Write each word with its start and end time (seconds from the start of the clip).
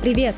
Привет! 0.00 0.36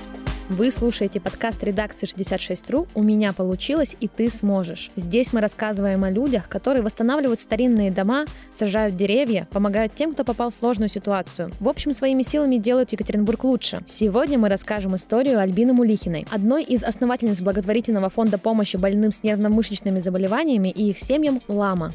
Вы 0.48 0.70
слушаете 0.70 1.20
подкаст 1.20 1.62
редакции 1.62 2.08
66.ru 2.08 2.88
«У 2.94 3.02
меня 3.02 3.34
получилось, 3.34 3.94
и 4.00 4.08
ты 4.08 4.30
сможешь». 4.30 4.90
Здесь 4.96 5.34
мы 5.34 5.42
рассказываем 5.42 6.02
о 6.02 6.10
людях, 6.10 6.48
которые 6.48 6.82
восстанавливают 6.82 7.40
старинные 7.40 7.90
дома, 7.90 8.24
сажают 8.56 8.96
деревья, 8.96 9.46
помогают 9.52 9.94
тем, 9.94 10.14
кто 10.14 10.24
попал 10.24 10.48
в 10.48 10.54
сложную 10.54 10.88
ситуацию. 10.88 11.52
В 11.60 11.68
общем, 11.68 11.92
своими 11.92 12.22
силами 12.22 12.56
делают 12.56 12.90
Екатеринбург 12.92 13.44
лучше. 13.44 13.80
Сегодня 13.86 14.38
мы 14.38 14.48
расскажем 14.48 14.96
историю 14.96 15.38
Альбины 15.38 15.74
Мулихиной, 15.74 16.26
одной 16.30 16.64
из 16.64 16.82
основательниц 16.82 17.42
благотворительного 17.42 18.08
фонда 18.08 18.38
помощи 18.38 18.78
больным 18.78 19.12
с 19.12 19.22
нервно-мышечными 19.22 20.00
заболеваниями 20.00 20.70
и 20.70 20.88
их 20.88 20.98
семьям 20.98 21.42
«Лама». 21.48 21.92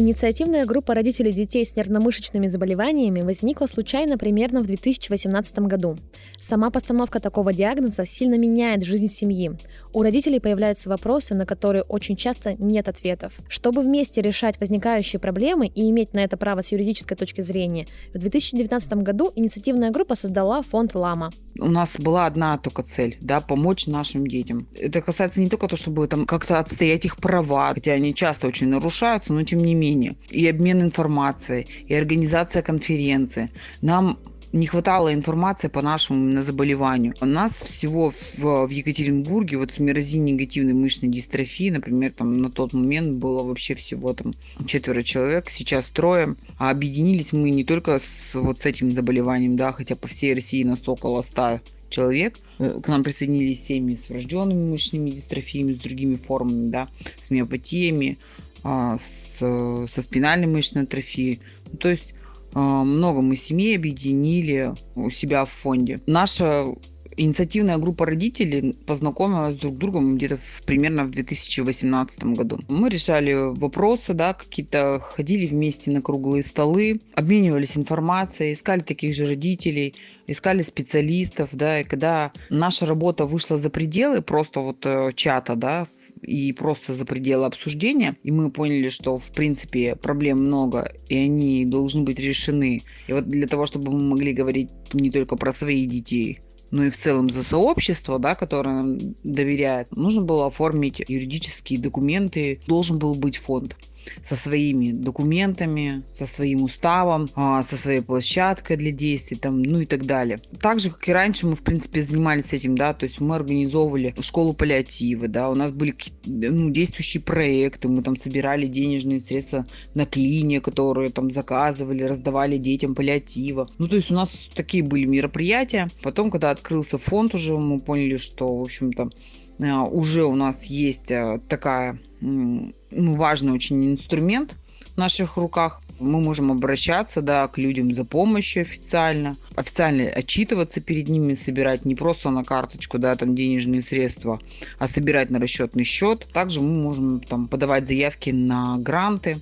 Инициативная 0.00 0.64
группа 0.64 0.94
родителей 0.94 1.32
детей 1.32 1.66
с 1.66 1.74
нервно-мышечными 1.74 2.46
заболеваниями 2.46 3.22
возникла 3.22 3.66
случайно 3.66 4.16
примерно 4.16 4.60
в 4.62 4.66
2018 4.68 5.58
году. 5.58 5.98
Сама 6.36 6.70
постановка 6.70 7.18
такого 7.18 7.52
диагноза 7.52 8.06
сильно 8.06 8.38
меняет 8.38 8.84
жизнь 8.84 9.08
семьи. 9.08 9.58
У 9.92 10.02
родителей 10.04 10.38
появляются 10.38 10.88
вопросы, 10.88 11.34
на 11.34 11.46
которые 11.46 11.82
очень 11.82 12.14
часто 12.14 12.54
нет 12.60 12.86
ответов. 12.86 13.32
Чтобы 13.48 13.82
вместе 13.82 14.20
решать 14.22 14.60
возникающие 14.60 15.18
проблемы 15.18 15.66
и 15.66 15.90
иметь 15.90 16.14
на 16.14 16.20
это 16.20 16.36
право 16.36 16.60
с 16.60 16.70
юридической 16.70 17.16
точки 17.16 17.40
зрения, 17.40 17.88
в 18.14 18.18
2019 18.18 18.92
году 18.98 19.32
инициативная 19.34 19.90
группа 19.90 20.14
создала 20.14 20.62
фонд 20.62 20.94
«Лама». 20.94 21.32
У 21.58 21.66
нас 21.66 21.98
была 21.98 22.26
одна 22.26 22.56
только 22.56 22.84
цель, 22.84 23.18
да, 23.20 23.40
помочь 23.40 23.88
нашим 23.88 24.28
детям. 24.28 24.68
Это 24.78 25.00
касается 25.00 25.40
не 25.40 25.48
только 25.48 25.66
того, 25.66 25.76
чтобы 25.76 26.06
там 26.06 26.24
как-то 26.24 26.60
отстоять 26.60 27.04
их 27.04 27.16
права, 27.16 27.74
хотя 27.74 27.94
они 27.94 28.14
часто 28.14 28.46
очень 28.46 28.68
нарушаются, 28.68 29.32
но 29.32 29.42
тем 29.42 29.64
не 29.64 29.74
менее 29.74 29.87
обучение, 29.88 30.16
и 30.30 30.46
обмен 30.48 30.82
информацией, 30.82 31.66
и 31.86 31.94
организация 31.94 32.62
конференции. 32.62 33.50
Нам 33.82 34.18
не 34.52 34.66
хватало 34.66 35.12
информации 35.12 35.68
по 35.68 35.82
нашему 35.82 36.20
именно 36.20 36.42
заболеванию. 36.42 37.14
У 37.20 37.26
нас 37.26 37.60
всего 37.60 38.10
в, 38.10 38.66
в 38.66 38.70
Екатеринбурге 38.70 39.58
вот 39.58 39.72
с 39.72 39.78
мирозин 39.78 40.24
негативной 40.24 40.72
мышечной 40.72 41.10
дистрофии, 41.10 41.70
например, 41.70 42.12
там 42.12 42.40
на 42.40 42.50
тот 42.50 42.72
момент 42.72 43.18
было 43.18 43.42
вообще 43.42 43.74
всего 43.74 44.14
там 44.14 44.34
четверо 44.66 45.02
человек, 45.02 45.50
сейчас 45.50 45.90
трое. 45.90 46.34
А 46.58 46.70
объединились 46.70 47.34
мы 47.34 47.50
не 47.50 47.64
только 47.64 47.98
с, 47.98 48.34
вот 48.34 48.60
с 48.60 48.66
этим 48.66 48.90
заболеванием, 48.90 49.56
да, 49.56 49.72
хотя 49.72 49.96
по 49.96 50.08
всей 50.08 50.34
России 50.34 50.64
нас 50.64 50.88
около 50.88 51.20
100 51.20 51.60
человек. 51.90 52.38
Э, 52.58 52.80
к 52.82 52.88
нам 52.88 53.02
присоединились 53.02 53.64
семьи 53.64 53.96
с 53.96 54.08
врожденными 54.08 54.70
мышечными 54.70 55.10
дистрофиями, 55.10 55.72
с 55.72 55.78
другими 55.78 56.16
формами, 56.16 56.70
да, 56.70 56.88
с 57.20 57.30
миопатиями, 57.30 58.18
с, 58.62 59.38
со 59.38 60.02
спинальной 60.02 60.46
мышечной 60.46 60.82
атрофией. 60.82 61.40
Ну, 61.70 61.78
то 61.78 61.88
есть 61.88 62.14
а, 62.54 62.84
много 62.84 63.20
мы 63.20 63.36
семей 63.36 63.76
объединили 63.76 64.74
у 64.94 65.10
себя 65.10 65.44
в 65.44 65.50
фонде. 65.50 66.00
Наша 66.06 66.74
инициативная 67.18 67.78
группа 67.78 68.06
родителей 68.06 68.74
познакомилась 68.86 69.56
друг 69.56 69.74
с 69.74 69.78
другом 69.78 70.16
где-то 70.16 70.38
примерно 70.66 71.04
в 71.04 71.10
2018 71.10 72.24
году. 72.24 72.60
Мы 72.68 72.88
решали 72.88 73.34
вопросы, 73.34 74.14
да, 74.14 74.34
какие-то 74.34 75.00
ходили 75.00 75.46
вместе 75.46 75.90
на 75.90 76.00
круглые 76.00 76.42
столы, 76.42 77.00
обменивались 77.14 77.76
информацией, 77.76 78.52
искали 78.52 78.80
таких 78.80 79.14
же 79.14 79.26
родителей, 79.26 79.94
искали 80.26 80.62
специалистов, 80.62 81.50
да, 81.52 81.80
и 81.80 81.84
когда 81.84 82.32
наша 82.50 82.86
работа 82.86 83.26
вышла 83.26 83.58
за 83.58 83.70
пределы 83.70 84.22
просто 84.22 84.60
вот 84.60 84.84
э, 84.84 85.10
чата, 85.14 85.56
да, 85.56 85.88
и 86.22 86.52
просто 86.52 86.94
за 86.94 87.04
пределы 87.04 87.46
обсуждения. 87.46 88.16
И 88.22 88.30
мы 88.30 88.50
поняли, 88.50 88.88
что 88.88 89.18
в 89.18 89.32
принципе 89.32 89.96
проблем 89.96 90.44
много, 90.44 90.92
и 91.08 91.16
они 91.16 91.64
должны 91.64 92.02
быть 92.02 92.20
решены. 92.20 92.82
И 93.06 93.12
вот 93.12 93.28
для 93.28 93.46
того, 93.46 93.66
чтобы 93.66 93.92
мы 93.92 93.98
могли 94.00 94.32
говорить 94.32 94.70
не 94.92 95.10
только 95.10 95.36
про 95.36 95.52
своих 95.52 95.88
детей, 95.88 96.40
но 96.70 96.84
и 96.84 96.90
в 96.90 96.96
целом 96.96 97.30
за 97.30 97.42
сообщество, 97.42 98.18
да, 98.18 98.34
которое 98.34 98.74
нам 98.74 98.98
доверяет, 99.24 99.90
нужно 99.96 100.22
было 100.22 100.46
оформить 100.46 101.02
юридические 101.08 101.78
документы, 101.78 102.60
должен 102.66 102.98
был 102.98 103.14
быть 103.14 103.36
фонд 103.36 103.76
со 104.22 104.36
своими 104.36 104.92
документами, 104.92 106.02
со 106.14 106.26
своим 106.26 106.62
уставом, 106.62 107.28
а, 107.34 107.62
со 107.62 107.76
своей 107.76 108.00
площадкой 108.00 108.76
для 108.76 108.92
действий, 108.92 109.36
там, 109.36 109.62
ну 109.62 109.80
и 109.80 109.86
так 109.86 110.06
далее. 110.06 110.38
Так 110.60 110.80
же, 110.80 110.90
как 110.90 111.08
и 111.08 111.12
раньше, 111.12 111.46
мы, 111.46 111.56
в 111.56 111.62
принципе, 111.62 112.02
занимались 112.02 112.52
этим, 112.52 112.76
да, 112.76 112.94
то 112.94 113.04
есть 113.04 113.20
мы 113.20 113.36
организовывали 113.36 114.14
школу 114.20 114.52
паллиативы, 114.52 115.28
да, 115.28 115.50
у 115.50 115.54
нас 115.54 115.72
были 115.72 115.94
ну, 116.26 116.70
действующие 116.70 117.22
проекты, 117.22 117.88
мы 117.88 118.02
там 118.02 118.16
собирали 118.16 118.66
денежные 118.66 119.20
средства 119.20 119.66
на 119.94 120.04
клине, 120.06 120.60
которые 120.60 121.10
там 121.10 121.30
заказывали, 121.30 122.02
раздавали 122.02 122.56
детям 122.56 122.94
паллиатива. 122.94 123.68
Ну, 123.78 123.88
то 123.88 123.96
есть 123.96 124.10
у 124.10 124.14
нас 124.14 124.50
такие 124.54 124.82
были 124.82 125.04
мероприятия. 125.04 125.88
Потом, 126.02 126.30
когда 126.30 126.50
открылся 126.50 126.98
фонд 126.98 127.34
уже, 127.34 127.56
мы 127.56 127.80
поняли, 127.80 128.16
что, 128.16 128.56
в 128.56 128.62
общем-то, 128.62 129.10
уже 129.58 130.24
у 130.24 130.34
нас 130.34 130.64
есть 130.64 131.10
а, 131.10 131.40
такая 131.48 131.98
ну, 132.20 132.72
важный 132.90 133.52
очень 133.52 133.84
инструмент 133.84 134.54
в 134.94 134.98
наших 134.98 135.36
руках. 135.36 135.80
Мы 135.98 136.20
можем 136.20 136.52
обращаться 136.52 137.22
да, 137.22 137.48
к 137.48 137.58
людям 137.58 137.92
за 137.92 138.04
помощью 138.04 138.62
официально, 138.62 139.36
официально 139.56 140.04
отчитываться 140.04 140.80
перед 140.80 141.08
ними, 141.08 141.34
собирать 141.34 141.84
не 141.84 141.96
просто 141.96 142.30
на 142.30 142.44
карточку 142.44 142.98
да, 142.98 143.16
там 143.16 143.34
денежные 143.34 143.82
средства, 143.82 144.40
а 144.78 144.86
собирать 144.86 145.30
на 145.30 145.40
расчетный 145.40 145.82
счет. 145.82 146.28
Также 146.32 146.60
мы 146.60 146.82
можем 146.82 147.20
там, 147.20 147.48
подавать 147.48 147.86
заявки 147.86 148.30
на 148.30 148.78
гранты, 148.78 149.38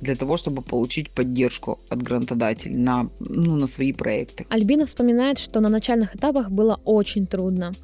для 0.00 0.16
того, 0.16 0.36
чтобы 0.36 0.62
получить 0.62 1.10
поддержку 1.10 1.78
от 1.88 2.02
грантодателей 2.02 2.76
на, 2.76 3.08
ну, 3.20 3.56
на 3.56 3.66
свои 3.66 3.92
проекты. 3.92 4.46
Альбина 4.48 4.86
вспоминает, 4.86 5.38
что 5.38 5.60
на 5.60 5.68
начальных 5.68 6.16
этапах 6.16 6.50
было 6.50 6.80
очень 6.84 7.26
трудно. 7.26 7.74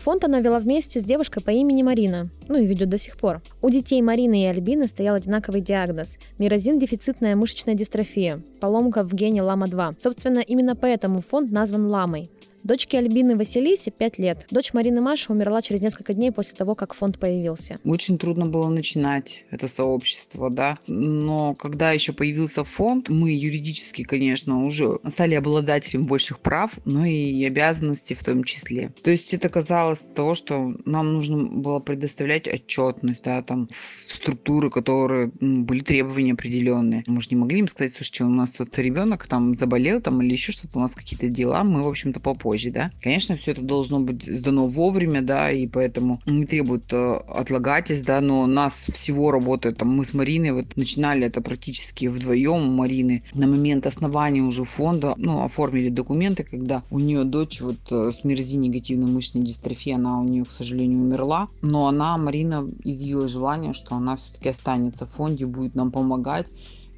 Фонд 0.00 0.24
она 0.24 0.40
вела 0.40 0.60
вместе 0.60 1.00
с 1.00 1.04
девушкой 1.04 1.42
по 1.42 1.50
имени 1.50 1.82
Марина, 1.82 2.28
ну 2.48 2.56
и 2.56 2.66
ведет 2.66 2.88
до 2.88 2.98
сих 2.98 3.16
пор. 3.16 3.40
У 3.60 3.70
детей 3.70 4.00
Марины 4.00 4.44
и 4.44 4.46
Альбины 4.46 4.86
стоял 4.86 5.16
одинаковый 5.16 5.60
диагноз– 5.60 6.16
мирозин-дефицитная 6.38 7.34
мышечная 7.34 7.74
дистрофия, 7.74 8.40
поломка 8.60 9.02
в 9.02 9.12
гене 9.12 9.42
ЛАМА-2. 9.42 9.96
Собственно, 9.98 10.38
именно 10.38 10.76
поэтому 10.76 11.20
фонд 11.20 11.50
назван 11.50 11.88
ЛАМой. 11.88 12.30
Дочке 12.68 12.98
Альбины 12.98 13.34
Василисе 13.34 13.90
5 13.90 14.18
лет. 14.18 14.46
Дочь 14.50 14.74
Марины 14.74 15.00
Маша 15.00 15.32
умерла 15.32 15.62
через 15.62 15.80
несколько 15.80 16.12
дней 16.12 16.30
после 16.30 16.54
того, 16.54 16.74
как 16.74 16.92
фонд 16.92 17.18
появился. 17.18 17.78
Очень 17.82 18.18
трудно 18.18 18.44
было 18.44 18.68
начинать 18.68 19.46
это 19.50 19.68
сообщество, 19.68 20.50
да. 20.50 20.76
Но 20.86 21.54
когда 21.54 21.92
еще 21.92 22.12
появился 22.12 22.64
фонд, 22.64 23.08
мы 23.08 23.30
юридически, 23.30 24.04
конечно, 24.04 24.66
уже 24.66 24.98
стали 25.08 25.34
обладателем 25.34 26.04
больших 26.04 26.40
прав, 26.40 26.78
но 26.84 27.06
и 27.06 27.42
обязанностей 27.42 28.14
в 28.14 28.22
том 28.22 28.44
числе. 28.44 28.92
То 29.02 29.10
есть 29.10 29.32
это 29.32 29.48
казалось 29.48 30.00
того, 30.14 30.34
что 30.34 30.74
нам 30.84 31.14
нужно 31.14 31.44
было 31.44 31.78
предоставлять 31.78 32.46
отчетность, 32.46 33.24
да, 33.24 33.40
там, 33.40 33.70
в 33.72 34.12
структуры, 34.12 34.70
которые 34.70 35.32
ну, 35.40 35.62
были 35.62 35.80
требования 35.80 36.34
определенные. 36.34 37.02
Мы 37.06 37.22
же 37.22 37.28
не 37.30 37.36
могли 37.36 37.60
им 37.60 37.68
сказать, 37.68 37.94
слушайте, 37.94 38.24
у 38.24 38.28
нас 38.28 38.50
тут 38.50 38.76
ребенок 38.76 39.26
там 39.26 39.54
заболел 39.54 40.02
там 40.02 40.20
или 40.20 40.32
еще 40.32 40.52
что-то, 40.52 40.76
у 40.76 40.82
нас 40.82 40.94
какие-то 40.94 41.28
дела, 41.28 41.64
мы, 41.64 41.82
в 41.82 41.88
общем-то, 41.88 42.20
попозже 42.20 42.57
позже, 42.58 42.70
да. 42.70 42.90
Конечно, 43.02 43.36
все 43.36 43.52
это 43.52 43.62
должно 43.62 44.00
быть 44.00 44.24
сдано 44.24 44.66
вовремя, 44.66 45.22
да, 45.22 45.50
и 45.50 45.66
поэтому 45.66 46.20
не 46.26 46.44
требует 46.44 46.92
э, 46.92 47.20
отлагательств, 47.28 48.06
да, 48.06 48.20
но 48.20 48.46
нас 48.46 48.86
всего 48.92 49.30
работает, 49.30 49.78
там, 49.78 49.88
мы 49.88 50.04
с 50.04 50.14
Мариной 50.14 50.52
вот 50.52 50.76
начинали 50.76 51.26
это 51.26 51.40
практически 51.40 52.06
вдвоем 52.06 52.68
у 52.68 52.74
Марины. 52.74 53.22
На 53.34 53.46
момент 53.46 53.86
основания 53.86 54.42
уже 54.42 54.64
фонда, 54.64 55.14
ну, 55.16 55.44
оформили 55.44 55.88
документы, 55.88 56.42
когда 56.42 56.82
у 56.90 56.98
нее 56.98 57.24
дочь 57.24 57.60
вот 57.60 57.78
э, 57.90 58.10
с 58.12 58.24
мирзи 58.24 58.56
негативной 58.56 59.10
мышечной 59.10 59.44
дистрофии, 59.44 59.92
она 59.92 60.20
у 60.20 60.24
нее, 60.24 60.44
к 60.44 60.50
сожалению, 60.50 61.00
умерла, 61.00 61.48
но 61.62 61.86
она, 61.86 62.18
Марина, 62.18 62.68
изъявила 62.84 63.28
желание, 63.28 63.72
что 63.72 63.94
она 63.94 64.16
все-таки 64.16 64.48
останется 64.48 65.06
в 65.06 65.10
фонде, 65.10 65.46
будет 65.46 65.74
нам 65.74 65.90
помогать. 65.90 66.46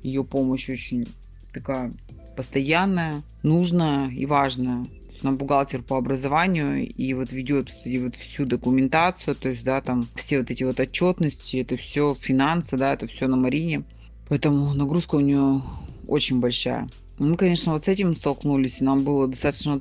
Ее 0.03 0.25
помощь 0.25 0.71
очень 0.71 1.07
такая 1.53 1.93
постоянная, 2.37 3.23
нужная 3.43 4.09
и 4.09 4.25
важная 4.25 4.87
она 5.23 5.33
бухгалтер 5.33 5.83
по 5.83 5.97
образованию 5.97 6.87
и 6.87 7.15
вот 7.15 7.33
ведет 7.33 7.71
и 7.85 7.99
вот 7.99 8.17
всю 8.17 8.47
документацию, 8.47 9.35
то 9.35 9.49
есть, 9.49 9.65
да, 9.65 9.81
там 9.81 10.07
все 10.15 10.39
вот 10.39 10.51
эти 10.51 10.65
вот 10.65 10.81
отчетности, 10.81 11.59
это 11.59 11.77
все 11.77 12.17
финансы, 12.19 12.77
да, 12.77 12.95
это 12.95 13.07
все 13.07 13.27
на 13.27 13.37
Марине. 13.37 13.85
Поэтому 14.29 14.75
нагрузка 14.75 15.17
у 15.17 15.21
нее 15.21 15.61
очень 16.07 16.41
большая. 16.41 16.89
Мы, 17.19 17.37
конечно, 17.37 17.73
вот 17.73 17.85
с 17.85 17.89
этим 17.89 18.17
столкнулись, 18.17 18.81
и 18.81 18.85
нам 18.85 19.05
было 19.05 19.29
достаточно 19.29 19.81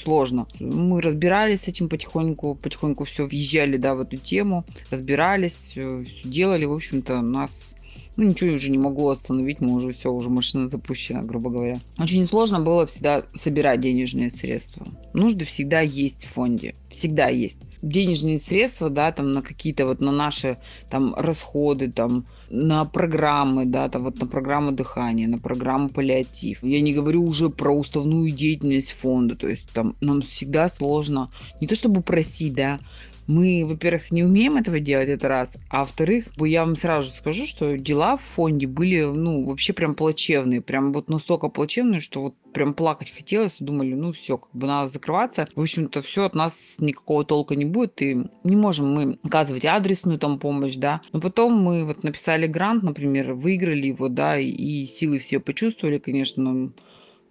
сложно. 0.00 0.46
Мы 0.60 1.00
разбирались 1.00 1.62
с 1.62 1.68
этим 1.68 1.88
потихоньку, 1.88 2.54
потихоньку 2.54 3.04
все 3.04 3.26
въезжали, 3.26 3.76
да, 3.76 3.94
в 3.94 4.00
эту 4.00 4.16
тему, 4.16 4.64
разбирались, 4.90 5.52
все 5.52 6.04
делали. 6.24 6.64
В 6.64 6.72
общем-то, 6.72 7.20
нас 7.20 7.74
ну, 8.16 8.24
ничего 8.24 8.54
уже 8.54 8.70
не 8.70 8.78
могло 8.78 9.10
остановить, 9.10 9.60
мы 9.60 9.74
уже 9.74 9.92
все, 9.92 10.10
уже 10.10 10.30
машина 10.30 10.68
запущена, 10.68 11.22
грубо 11.22 11.50
говоря. 11.50 11.80
Очень 11.98 12.26
сложно 12.26 12.60
было 12.60 12.86
всегда 12.86 13.24
собирать 13.34 13.80
денежные 13.80 14.30
средства. 14.30 14.86
Нужды 15.12 15.44
всегда 15.44 15.80
есть 15.80 16.24
в 16.24 16.32
фонде, 16.32 16.74
всегда 16.88 17.28
есть. 17.28 17.60
Денежные 17.82 18.38
средства, 18.38 18.88
да, 18.88 19.12
там 19.12 19.32
на 19.32 19.42
какие-то 19.42 19.86
вот 19.86 20.00
на 20.00 20.12
наши 20.12 20.56
там 20.90 21.14
расходы, 21.14 21.90
там 21.90 22.24
на 22.48 22.84
программы, 22.84 23.66
да, 23.66 23.88
там 23.88 24.04
вот 24.04 24.18
на 24.18 24.26
программу 24.26 24.72
дыхания, 24.72 25.28
на 25.28 25.38
программу 25.38 25.90
паллиатив. 25.90 26.62
Я 26.62 26.80
не 26.80 26.94
говорю 26.94 27.24
уже 27.24 27.50
про 27.50 27.72
уставную 27.72 28.30
деятельность 28.30 28.92
фонда, 28.92 29.34
то 29.34 29.48
есть 29.48 29.68
там 29.72 29.94
нам 30.00 30.22
всегда 30.22 30.68
сложно 30.68 31.30
не 31.60 31.66
то 31.66 31.74
чтобы 31.74 32.00
просить, 32.00 32.54
да, 32.54 32.80
мы, 33.26 33.64
во-первых, 33.66 34.12
не 34.12 34.24
умеем 34.24 34.56
этого 34.56 34.80
делать, 34.80 35.08
это 35.08 35.28
раз. 35.28 35.56
А 35.70 35.80
во-вторых, 35.80 36.26
я 36.38 36.64
вам 36.64 36.76
сразу 36.76 37.10
скажу, 37.10 37.46
что 37.46 37.76
дела 37.76 38.16
в 38.16 38.22
фонде 38.22 38.66
были, 38.66 39.02
ну, 39.02 39.44
вообще 39.44 39.72
прям 39.72 39.94
плачевные. 39.94 40.60
Прям 40.60 40.92
вот 40.92 41.08
настолько 41.08 41.48
плачевные, 41.48 42.00
что 42.00 42.22
вот 42.22 42.34
прям 42.52 42.74
плакать 42.74 43.10
хотелось. 43.10 43.56
Думали, 43.58 43.94
ну 43.94 44.12
все, 44.12 44.38
как 44.38 44.50
бы 44.52 44.66
надо 44.66 44.88
закрываться. 44.88 45.48
В 45.54 45.60
общем-то, 45.60 46.02
все 46.02 46.24
от 46.24 46.34
нас 46.34 46.76
никакого 46.78 47.24
толка 47.24 47.56
не 47.56 47.64
будет. 47.64 48.00
И 48.02 48.26
не 48.44 48.56
можем 48.56 48.92
мы 48.92 49.18
оказывать 49.22 49.64
адресную 49.64 50.18
там 50.18 50.38
помощь, 50.38 50.76
да. 50.76 51.00
Но 51.12 51.20
потом 51.20 51.54
мы 51.54 51.84
вот 51.84 52.04
написали 52.04 52.46
грант, 52.46 52.82
например, 52.82 53.34
выиграли 53.34 53.88
его, 53.88 54.08
да, 54.08 54.38
и 54.38 54.84
силы 54.84 55.18
все 55.18 55.40
почувствовали, 55.40 55.98
конечно, 55.98 56.72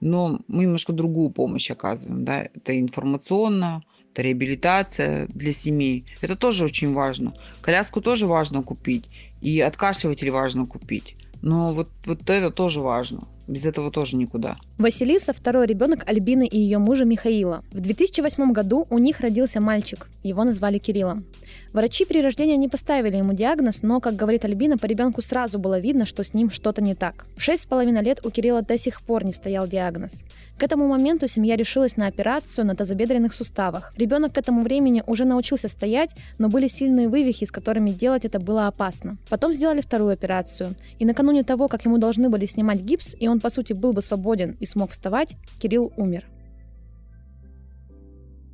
но 0.01 0.39
мы 0.47 0.63
немножко 0.63 0.93
другую 0.93 1.31
помощь 1.31 1.71
оказываем, 1.71 2.25
да. 2.25 2.47
Это 2.53 2.77
информационно, 2.79 3.77
это 3.77 3.94
реабилитация 4.17 5.27
для 5.27 5.53
семей. 5.53 6.05
Это 6.21 6.35
тоже 6.35 6.65
очень 6.65 6.93
важно. 6.93 7.33
Коляску 7.61 8.01
тоже 8.01 8.27
важно 8.27 8.63
купить. 8.63 9.05
И 9.41 9.61
откашливатель 9.61 10.31
важно 10.31 10.65
купить. 10.65 11.15
Но 11.41 11.73
вот, 11.73 11.89
вот 12.05 12.29
это 12.29 12.49
тоже 12.51 12.81
важно. 12.81 13.27
Без 13.47 13.65
этого 13.65 13.91
тоже 13.91 14.17
никуда. 14.17 14.57
Василиса– 14.77 15.33
второй 15.35 15.67
ребенок 15.67 16.03
Альбины 16.07 16.47
и 16.47 16.57
ее 16.57 16.79
мужа 16.79 17.05
Михаила. 17.05 17.63
В 17.71 17.79
2008 17.79 18.51
году 18.51 18.87
у 18.89 18.97
них 18.97 19.19
родился 19.19 19.61
мальчик. 19.61 20.07
Его 20.23 20.43
назвали 20.43 20.79
Кириллом. 20.79 21.25
Врачи 21.73 22.05
при 22.05 22.21
рождении 22.21 22.55
не 22.55 22.69
поставили 22.69 23.17
ему 23.17 23.33
диагноз, 23.33 23.83
но, 23.83 23.99
как 23.99 24.15
говорит 24.15 24.45
Альбина, 24.45 24.77
по 24.77 24.85
ребенку 24.85 25.21
сразу 25.21 25.59
было 25.59 25.77
видно, 25.77 26.05
что 26.05 26.23
с 26.23 26.33
ним 26.33 26.49
что-то 26.49 26.81
не 26.81 26.95
так. 26.95 27.25
В 27.35 27.41
шесть 27.41 27.63
с 27.63 27.65
половиной 27.65 28.01
лет 28.01 28.25
у 28.25 28.29
Кирилла 28.29 28.61
до 28.61 28.77
сих 28.77 29.01
пор 29.01 29.25
не 29.25 29.33
стоял 29.33 29.67
диагноз. 29.67 30.23
К 30.57 30.63
этому 30.63 30.87
моменту 30.87 31.27
семья 31.27 31.57
решилась 31.57 31.97
на 31.97 32.07
операцию 32.07 32.65
на 32.65 32.75
тазобедренных 32.75 33.33
суставах. 33.33 33.93
Ребенок 33.97 34.33
к 34.33 34.37
этому 34.37 34.63
времени 34.63 35.03
уже 35.05 35.25
научился 35.25 35.67
стоять, 35.67 36.11
но 36.37 36.47
были 36.47 36.69
сильные 36.69 37.09
вывихи, 37.09 37.43
с 37.43 37.51
которыми 37.51 37.89
делать 37.89 38.23
это 38.23 38.39
было 38.39 38.67
опасно. 38.67 39.17
Потом 39.29 39.51
сделали 39.51 39.81
вторую 39.81 40.13
операцию. 40.13 40.75
И 40.97 41.03
накануне 41.05 41.43
того, 41.43 41.67
как 41.67 41.83
ему 41.83 41.97
должны 41.97 42.29
были 42.29 42.45
снимать 42.45 42.79
гипс, 42.79 43.15
и 43.19 43.27
он, 43.27 43.34
по 43.39 43.49
сути, 43.49 43.73
был 43.73 43.93
бы 43.93 44.01
свободен 44.01 44.57
и 44.59 44.65
смог 44.65 44.91
вставать, 44.91 45.35
Кирилл 45.59 45.91
умер. 45.97 46.25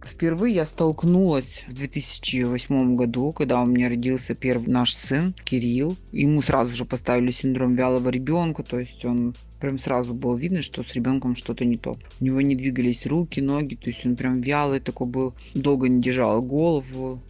Впервые 0.04 0.56
я 0.56 0.66
столкнулась 0.66 1.64
в 1.68 1.74
2008 1.74 2.96
году, 2.96 3.32
когда 3.34 3.62
у 3.62 3.68
меня 3.68 3.88
родился 3.88 4.34
первый 4.34 4.70
наш 4.70 4.94
сын, 4.94 5.36
Кирилл. 5.44 5.96
Ему 6.12 6.42
сразу 6.42 6.76
же 6.76 6.86
поставили 6.86 7.30
синдром 7.30 7.76
вялого 7.76 8.10
ребенка, 8.10 8.64
то 8.64 8.80
есть 8.80 9.06
он 9.06 9.36
прям 9.60 9.78
сразу 9.78 10.16
было 10.16 10.36
видно, 10.36 10.64
что 10.64 10.82
с 10.82 10.96
ребенком 10.96 11.36
что-то 11.36 11.66
не 11.66 11.78
то. 11.78 12.00
У 12.20 12.26
него 12.26 12.42
не 12.42 12.56
двигались 12.56 13.06
руки, 13.06 13.42
ноги, 13.42 13.76
то 13.76 13.90
есть 13.90 14.04
он 14.04 14.16
прям 14.16 14.42
вялый 14.42 14.80
такой 14.80 15.06
был, 15.06 15.36
долго 15.54 15.88
не 15.88 16.02
держал 16.02 16.42
голову. 16.42 17.22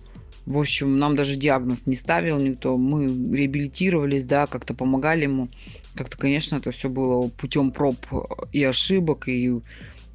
В 0.45 0.57
общем, 0.57 0.98
нам 0.98 1.18
даже 1.18 1.36
диагноз 1.36 1.86
не 1.86 1.95
ставил 1.95 2.39
никто. 2.39 2.77
Мы 2.77 3.06
реабилитировались, 3.36 4.24
да, 4.24 4.48
как-то 4.48 4.74
помогали 4.74 5.24
ему. 5.24 5.50
Как-то, 5.95 6.17
конечно, 6.17 6.57
это 6.57 6.71
все 6.71 6.89
было 6.89 7.27
путем 7.27 7.71
проб 7.71 7.97
и 8.51 8.63
ошибок, 8.63 9.27
и 9.27 9.59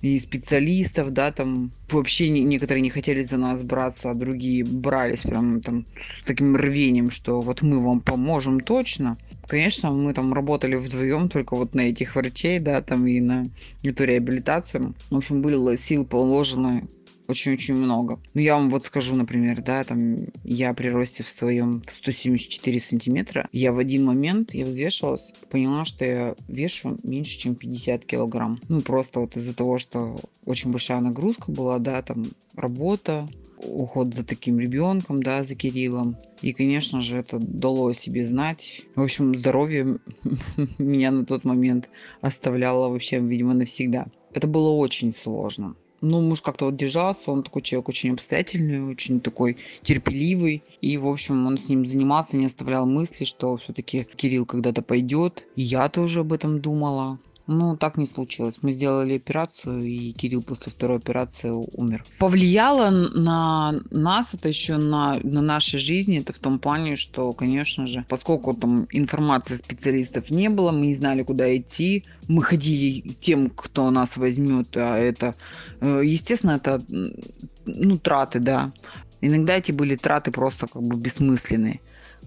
и 0.03 0.19
специалистов, 0.19 1.13
да, 1.13 1.33
там 1.33 1.73
вообще 1.91 2.29
некоторые 2.29 2.83
не 2.83 2.91
хотели 2.91 3.23
за 3.23 3.39
нас 3.39 3.63
браться, 3.63 4.11
а 4.11 4.15
другие 4.15 4.65
брались 4.65 5.23
прям 5.23 5.61
там 5.61 5.87
с 6.21 6.23
таким 6.23 6.55
рвением, 6.55 7.11
что 7.11 7.41
вот 7.41 7.63
мы 7.63 7.83
вам 7.83 8.01
поможем 8.01 8.61
точно. 8.61 9.17
Конечно, 9.47 9.93
мы 9.93 10.13
там 10.13 10.33
работали 10.33 10.75
вдвоем 10.75 11.29
только 11.29 11.57
вот 11.57 11.75
на 11.75 11.83
этих 11.83 12.17
врачей, 12.17 12.59
да, 12.59 12.83
там 12.83 13.07
и 13.07 13.21
на 13.21 13.49
эту 13.83 14.05
реабилитацию. 14.05 14.95
В 15.11 15.17
общем, 15.17 15.41
были 15.41 15.77
сил 15.77 16.05
положены 16.05 16.89
очень-очень 17.29 17.75
много. 17.75 18.19
Ну, 18.35 18.41
я 18.41 18.57
вам 18.57 18.71
вот 18.71 18.87
скажу, 18.87 19.15
например, 19.15 19.63
да, 19.63 19.85
там, 19.85 20.27
я 20.45 20.73
при 20.75 20.89
росте 20.89 21.23
в 21.23 21.29
своем 21.29 21.83
174 21.87 22.81
сантиметра, 22.81 23.49
я 23.53 23.73
в 23.73 23.79
один 23.79 24.05
момент, 24.05 24.55
я 24.55 24.65
взвешивалась, 24.65 25.33
поняла, 25.51 25.85
что 25.85 26.05
я 26.05 26.35
вешу 26.49 26.99
меньше, 27.03 27.39
чем 27.39 27.55
50 27.55 28.05
килограмм. 28.05 28.61
Ну, 28.69 28.81
просто 28.81 29.21
вот 29.21 29.37
из-за 29.37 29.55
того, 29.55 29.79
что 29.79 30.19
очень 30.45 30.71
большая 30.71 31.01
нагрузка 31.01 31.51
была, 31.51 31.79
да, 31.79 32.03
там, 32.03 32.27
работа, 32.55 33.29
уход 33.59 34.15
за 34.15 34.25
таким 34.25 34.59
ребенком, 34.59 35.23
да, 35.23 35.43
за 35.45 35.55
Кириллом. 35.55 36.17
И, 36.43 36.53
конечно 36.53 37.01
же, 37.01 37.17
это 37.17 37.39
дало 37.39 37.89
о 37.89 37.95
себе 37.95 38.27
знать. 38.27 38.83
В 38.95 39.03
общем, 39.03 39.35
здоровье 39.35 39.99
меня 40.79 41.11
на 41.11 41.25
тот 41.25 41.45
момент 41.45 41.89
оставляло 42.21 42.89
вообще, 42.89 43.19
видимо, 43.19 43.55
навсегда. 43.55 44.07
Это 44.33 44.47
было 44.47 44.71
очень 44.71 45.15
сложно 45.15 45.77
ну, 46.01 46.21
муж 46.21 46.43
как-то 46.43 46.67
вот 46.67 46.77
держался, 46.77 47.31
он 47.31 47.43
такой 47.43 47.63
человек 47.63 47.89
очень 47.89 48.13
обстоятельный, 48.13 48.83
очень 48.83 49.21
такой 49.21 49.57
терпеливый. 49.83 50.63
И, 50.81 50.99
в 50.99 51.07
общем, 51.07 51.47
он 51.47 51.59
с 51.59 51.69
ним 51.69 51.87
занимался, 51.87 52.37
не 52.37 52.47
оставлял 52.47 52.87
мысли, 52.87 53.25
что 53.25 53.57
все-таки 53.57 54.05
Кирилл 54.17 54.47
когда-то 54.47 54.83
пойдет. 54.83 55.45
И 55.57 55.63
я 55.63 55.89
тоже 55.89 56.21
об 56.21 56.33
этом 56.33 56.61
думала. 56.61 57.19
Но 57.47 57.77
так 57.77 57.97
не 57.97 58.07
случилось. 58.07 58.59
Мы 58.63 58.73
сделали 58.73 59.17
операцию, 59.17 59.85
и 59.85 60.13
Кирилл 60.13 60.43
после 60.43 60.73
второй 60.73 60.99
операции 60.99 61.51
умер. 61.51 62.05
Повлияло 62.19 62.91
на 62.91 63.75
нас 63.91 64.35
это 64.35 64.49
еще 64.49 64.77
на, 64.77 65.21
на 65.23 65.43
нашей 65.43 65.79
жизни, 65.79 66.19
это 66.19 66.33
в 66.33 66.39
том 66.39 66.59
плане, 66.59 66.97
что, 66.97 67.33
конечно 67.33 67.87
же, 67.87 68.05
поскольку 68.09 68.53
там 68.55 68.87
информации 68.91 69.55
специалистов 69.55 70.31
не 70.31 70.49
было, 70.49 70.73
мы 70.73 70.87
не 70.87 70.95
знали, 70.95 71.23
куда 71.23 71.57
идти, 71.57 72.05
мы 72.27 72.43
ходили 72.43 73.13
тем, 73.21 73.51
кто 73.51 73.91
нас 73.91 74.17
возьмет, 74.17 74.77
а 74.77 74.99
это, 74.99 75.35
э, 75.81 76.03
естественно, 76.05 76.53
это 76.53 76.83
ну, 77.67 77.99
траты, 77.99 78.41
да. 78.41 78.73
Иногда 79.21 79.57
эти 79.57 79.73
были 79.73 79.97
траты 79.97 80.31
просто 80.31 80.67
как 80.67 80.83
бы 80.83 80.97
бессмысленные. 80.97 81.81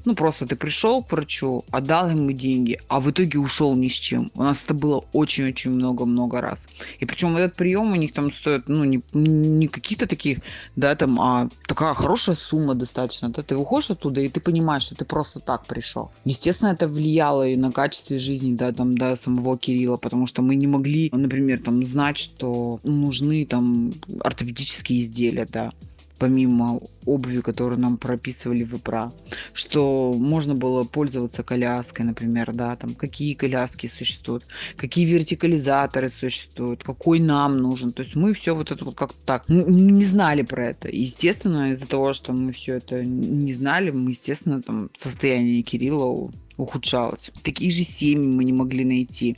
Ну, 0.05 0.15
просто 0.15 0.45
ты 0.45 0.55
пришел 0.55 1.03
к 1.03 1.11
врачу, 1.11 1.65
отдал 1.71 2.09
ему 2.09 2.31
деньги, 2.31 2.79
а 2.87 2.99
в 2.99 3.09
итоге 3.11 3.39
ушел 3.39 3.75
ни 3.75 3.87
с 3.87 3.93
чем. 3.93 4.31
У 4.35 4.43
нас 4.43 4.63
это 4.63 4.73
было 4.73 5.03
очень-очень 5.13 5.71
много-много 5.71 6.41
раз. 6.41 6.67
И 6.99 7.05
причем 7.05 7.35
этот 7.35 7.55
прием 7.55 7.91
у 7.91 7.95
них 7.95 8.13
там 8.13 8.31
стоит, 8.31 8.67
ну, 8.67 8.83
не, 8.83 9.01
не 9.13 9.67
каких-то 9.67 10.07
таких, 10.07 10.39
да, 10.75 10.95
там, 10.95 11.19
а 11.19 11.49
такая 11.67 11.93
хорошая 11.93 12.35
сумма 12.35 12.75
достаточно. 12.75 13.29
Да? 13.29 13.41
Ты 13.41 13.57
выходишь 13.57 13.91
оттуда, 13.91 14.21
и 14.21 14.29
ты 14.29 14.39
понимаешь, 14.39 14.83
что 14.83 14.95
ты 14.95 15.05
просто 15.05 15.39
так 15.39 15.65
пришел. 15.65 16.11
Естественно, 16.25 16.69
это 16.69 16.87
влияло 16.87 17.47
и 17.47 17.55
на 17.55 17.71
качество 17.71 18.17
жизни, 18.17 18.55
да, 18.55 18.71
там, 18.71 18.97
да, 18.97 19.15
самого 19.15 19.57
Кирилла, 19.57 19.97
потому 19.97 20.25
что 20.25 20.41
мы 20.41 20.55
не 20.55 20.67
могли, 20.67 21.09
например, 21.11 21.59
там, 21.59 21.83
знать, 21.83 22.17
что 22.17 22.79
нужны 22.83 23.45
там 23.45 23.93
ортопедические 24.21 25.01
изделия, 25.01 25.47
да 25.49 25.71
помимо 26.19 26.81
обуви, 27.05 27.39
которую 27.39 27.79
нам 27.79 27.97
прописывали 27.97 28.63
в 28.63 28.75
ИПРА, 28.75 29.11
что 29.53 30.13
можно 30.13 30.53
было 30.53 30.83
пользоваться 30.83 31.43
коляской, 31.43 32.05
например, 32.05 32.51
да, 32.53 32.75
там, 32.75 32.93
какие 32.93 33.33
коляски 33.33 33.87
существуют, 33.87 34.45
какие 34.75 35.05
вертикализаторы 35.05 36.09
существуют, 36.09 36.83
какой 36.83 37.19
нам 37.19 37.57
нужен. 37.57 37.91
То 37.93 38.03
есть 38.03 38.15
мы 38.15 38.33
все 38.33 38.55
вот 38.55 38.71
это 38.71 38.85
вот 38.85 38.95
как-то 38.95 39.17
так 39.25 39.47
не 39.47 40.03
знали 40.03 40.41
про 40.41 40.67
это. 40.67 40.89
Естественно, 40.89 41.71
из-за 41.71 41.87
того, 41.87 42.13
что 42.13 42.33
мы 42.33 42.51
все 42.51 42.75
это 42.75 43.03
не 43.03 43.53
знали, 43.53 43.91
мы, 43.91 44.11
естественно, 44.11 44.61
там 44.61 44.89
состояние 44.97 45.63
Кирилла 45.63 46.29
ухудшалось. 46.57 47.31
Такие 47.41 47.71
же 47.71 47.83
семьи 47.83 48.27
мы 48.27 48.43
не 48.43 48.53
могли 48.53 48.83
найти. 48.83 49.37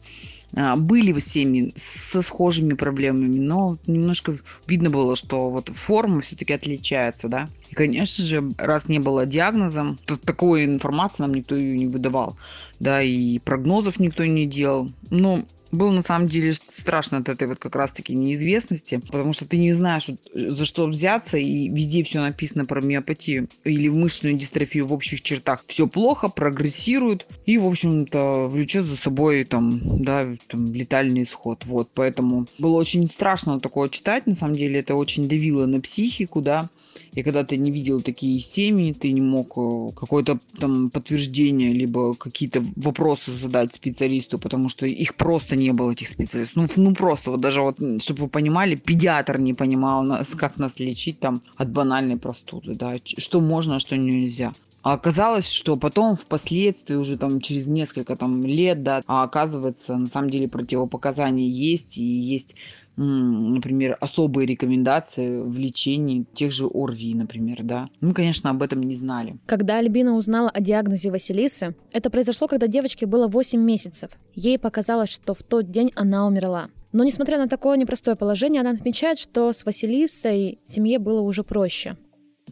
А, 0.55 0.75
были 0.75 1.17
семьи 1.20 1.74
со 1.75 2.22
схожими 2.22 2.74
проблемами, 2.74 3.39
но 3.39 3.77
немножко 3.88 4.36
видно 4.67 4.89
было, 4.89 5.15
что 5.15 5.50
вот 5.50 5.70
форма 5.70 6.22
все-таки 6.22 6.53
отличается, 6.53 7.29
да. 7.29 7.50
И, 7.70 7.75
конечно 7.75 8.24
же, 8.24 8.51
раз 8.58 8.89
не 8.89 9.00
было 9.00 9.25
диагноза, 9.25 9.98
то 10.05 10.17
такой 10.17 10.65
информации 10.65 11.24
нам 11.24 11.34
никто 11.34 11.55
ее 11.55 11.77
не 11.77 11.88
выдавал, 11.88 12.36
да, 12.79 13.01
и 13.01 13.39
прогнозов 13.39 14.00
никто 14.00 14.25
не 14.25 14.46
делал. 14.46 14.91
Но 15.10 15.46
было 15.72 15.92
на 15.92 16.01
самом 16.01 16.28
деле 16.28 16.54
страшно 16.54 17.20
от 17.20 17.30
этой 17.30 17.48
вот 17.48 17.60
как 17.60 17.75
раз-таки 17.75 18.16
неизвестности, 18.16 18.98
потому 18.98 19.34
что 19.34 19.48
ты 19.48 19.58
не 19.58 19.74
знаешь, 19.74 20.10
за 20.34 20.66
что 20.66 20.88
взяться, 20.88 21.38
и 21.38 21.70
везде 21.70 22.04
все 22.04 22.22
написано 22.22 22.66
про 22.66 22.82
миопатию 22.82 23.48
или 23.63 23.90
мышечную 23.90 24.36
дистрофию 24.36 24.88
в 24.88 24.94
общих 24.94 25.22
чертах. 25.22 25.63
Все 25.68 25.88
плохо, 25.88 26.30
прогрессирует 26.30 27.25
и, 27.46 27.58
в 27.58 27.66
общем-то, 27.66 28.48
влечет 28.48 28.86
за 28.86 28.98
собой 28.98 29.44
там, 29.44 29.82
да, 30.04 30.28
там, 30.48 30.74
летальный 30.74 31.24
исход. 31.24 31.66
Вот, 31.66 31.90
поэтому 31.94 32.48
было 32.58 32.78
очень 32.78 33.08
страшно 33.08 33.60
такое 33.60 33.90
читать, 33.90 34.28
на 34.28 34.36
самом 34.36 34.56
деле 34.56 34.80
это 34.80 34.96
очень 34.96 35.28
давило 35.28 35.66
на 35.66 35.80
психику, 35.82 36.42
да, 36.42 36.70
и 37.13 37.24
когда 37.24 37.44
ты 37.44 37.58
не 37.58 37.72
видел 37.72 38.01
такие 38.01 38.40
семьи, 38.40 38.94
ты 38.94 39.12
не 39.12 39.22
мог 39.22 39.58
э, 39.58 39.90
какое-то 39.96 40.40
там 40.60 40.90
подтверждение, 40.90 41.74
либо 41.74 42.16
какие-то 42.16 42.63
вопросы 42.78 43.32
задать 43.32 43.75
специалисту, 43.75 44.40
потому 44.40 44.70
что 44.70 44.86
их 44.86 45.16
просто 45.16 45.56
не 45.62 45.74
было, 45.74 45.91
этих 45.91 46.08
специалистов. 46.08 46.70
Ну, 46.77 46.84
ну 46.84 46.96
просто, 46.96 47.32
вот 47.32 47.41
даже 47.41 47.62
вот, 47.62 47.77
чтобы 48.01 48.22
вы 48.22 48.27
понимали, 48.27 48.75
педиатр 48.75 49.38
не 49.38 49.53
понимал, 49.53 50.03
нас, 50.03 50.36
как 50.36 50.58
нас 50.58 50.80
лечить 50.80 51.20
там 51.20 51.41
от 51.58 51.70
банальной 51.70 52.18
простуды, 52.18 52.75
да, 52.75 52.96
что 53.03 53.41
можно, 53.41 53.75
а 53.75 53.80
что 53.80 53.98
нельзя. 53.98 54.53
А 54.84 54.94
оказалось, 54.94 55.50
что 55.50 55.75
потом 55.77 56.15
впоследствии 56.15 56.96
уже 56.96 57.15
там 57.18 57.39
через 57.39 57.68
несколько 57.68 58.15
там 58.15 58.44
лет, 58.44 58.82
да, 58.82 59.03
а 59.06 59.24
оказывается, 59.24 59.96
на 59.96 60.08
самом 60.08 60.32
деле 60.32 60.48
противопоказания 60.48 61.48
есть 61.48 62.00
и 62.00 62.03
есть 62.03 62.56
например, 63.01 63.98
особые 64.00 64.46
рекомендации 64.46 65.41
в 65.41 65.58
лечении 65.58 66.25
тех 66.34 66.51
же 66.51 66.65
ОРВИ, 66.65 67.15
например, 67.15 67.63
да. 67.63 67.88
Мы, 68.00 68.13
конечно, 68.13 68.50
об 68.50 68.62
этом 68.62 68.84
не 68.84 68.96
знали. 68.96 69.38
Когда 69.46 69.77
Альбина 69.77 70.15
узнала 70.15 70.50
о 70.50 70.62
диагнозе 70.62 71.12
Василисы, 71.12 71.75
это 71.93 72.10
произошло, 72.10 72.48
когда 72.48 72.67
девочке 72.67 73.05
было 73.05 73.27
8 73.27 73.60
месяцев. 73.60 74.12
Ей 74.34 74.58
показалось, 74.60 75.10
что 75.10 75.34
в 75.34 75.43
тот 75.43 75.72
день 75.72 75.91
она 75.96 76.27
умерла. 76.27 76.70
Но 76.91 77.03
несмотря 77.03 77.38
на 77.38 77.48
такое 77.48 77.77
непростое 77.77 78.17
положение, 78.17 78.62
она 78.62 78.72
отмечает, 78.72 79.17
что 79.17 79.53
с 79.53 79.65
Василисой 79.65 80.60
семье 80.65 81.00
было 81.00 81.22
уже 81.22 81.43
проще. 81.43 81.98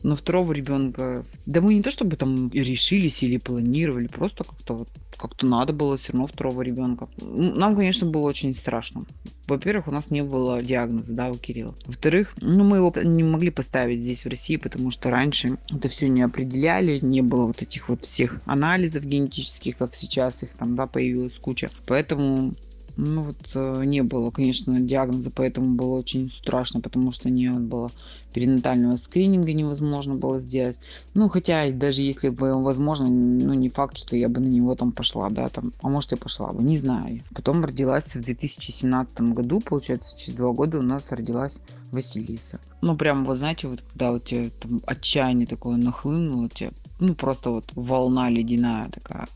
Но 0.04 0.16
второго 0.16 0.54
ребенка, 0.54 1.26
да 1.46 1.62
мы 1.62 1.74
не 1.74 1.82
то 1.82 1.92
чтобы 1.92 2.16
там 2.16 2.50
решились 2.52 3.24
или 3.24 3.38
планировали, 3.38 4.08
просто 4.08 4.44
как-то 4.44 4.74
вот 4.74 4.90
как-то 5.20 5.46
надо 5.46 5.74
было 5.74 5.98
все 5.98 6.14
равно 6.14 6.28
второго 6.28 6.62
ребенка. 6.62 7.10
Нам, 7.18 7.76
конечно, 7.76 8.08
было 8.08 8.22
очень 8.22 8.56
страшно. 8.56 9.06
Во-первых, 9.48 9.88
у 9.88 9.92
нас 9.92 10.12
не 10.12 10.24
было 10.24 10.62
диагноза, 10.62 11.14
да, 11.14 11.30
у 11.30 11.36
Кирилла. 11.36 11.76
Во-вторых, 11.86 12.34
ну, 12.40 12.64
мы 12.64 12.78
его 12.78 12.94
не 13.04 13.24
могли 13.24 13.50
поставить 13.50 14.00
здесь, 14.00 14.24
в 14.24 14.30
России, 14.30 14.56
потому 14.56 14.92
что 14.92 15.10
раньше 15.10 15.58
это 15.72 15.90
все 15.90 16.08
не 16.08 16.22
определяли, 16.22 17.00
не 17.02 17.22
было 17.22 17.48
вот 17.48 17.62
этих 17.62 17.90
вот 17.90 18.06
всех 18.06 18.42
анализов 18.46 19.06
генетических, 19.06 19.78
как 19.78 19.94
сейчас 19.94 20.44
их 20.44 20.52
там, 20.52 20.76
да, 20.76 20.88
появилась 20.88 21.38
куча. 21.40 21.70
Поэтому 21.86 22.54
ну 23.00 23.22
вот 23.22 23.38
э, 23.56 23.84
не 23.86 24.04
было, 24.04 24.30
конечно, 24.30 24.80
диагноза, 24.80 25.32
поэтому 25.32 25.76
было 25.76 25.96
очень 25.96 26.30
страшно, 26.30 26.82
потому 26.82 27.14
что 27.14 27.30
не 27.30 27.50
было 27.50 27.92
перинатального 28.34 28.98
скрининга 28.98 29.54
невозможно 29.54 30.16
было 30.16 30.40
сделать. 30.40 30.78
Ну, 31.14 31.30
хотя 31.30 31.72
даже 31.72 32.02
если 32.02 32.30
бы 32.30 32.62
возможно, 32.62 33.08
ну, 33.08 33.54
не 33.54 33.70
факт, 33.70 33.98
что 33.98 34.16
я 34.16 34.28
бы 34.28 34.42
на 34.42 34.48
него 34.48 34.76
там 34.76 34.92
пошла, 34.92 35.30
да, 35.30 35.48
там, 35.48 35.74
а 35.82 35.88
может 35.88 36.12
и 36.12 36.18
пошла 36.18 36.52
бы, 36.52 36.62
не 36.62 36.76
знаю. 36.76 37.22
Потом 37.34 37.64
родилась 37.64 38.14
в 38.14 38.22
2017 38.22 39.22
году, 39.22 39.62
получается, 39.62 40.18
через 40.18 40.36
два 40.36 40.52
года 40.52 40.80
у 40.80 40.84
нас 40.84 41.12
родилась 41.12 41.62
Василиса. 41.92 42.60
Ну, 42.82 42.98
прям, 42.98 43.26
вот 43.26 43.38
знаете, 43.38 43.68
вот 43.68 43.82
когда 43.82 44.12
у 44.12 44.20
тебя 44.20 44.50
там 44.62 44.82
отчаяние 44.86 45.48
такое 45.48 45.78
нахлынуло, 45.78 46.50
тебе, 46.50 46.72
ну, 47.00 47.16
просто 47.16 47.50
вот 47.50 47.72
волна 47.76 48.30
ледяная 48.30 48.90
такая 48.90 49.28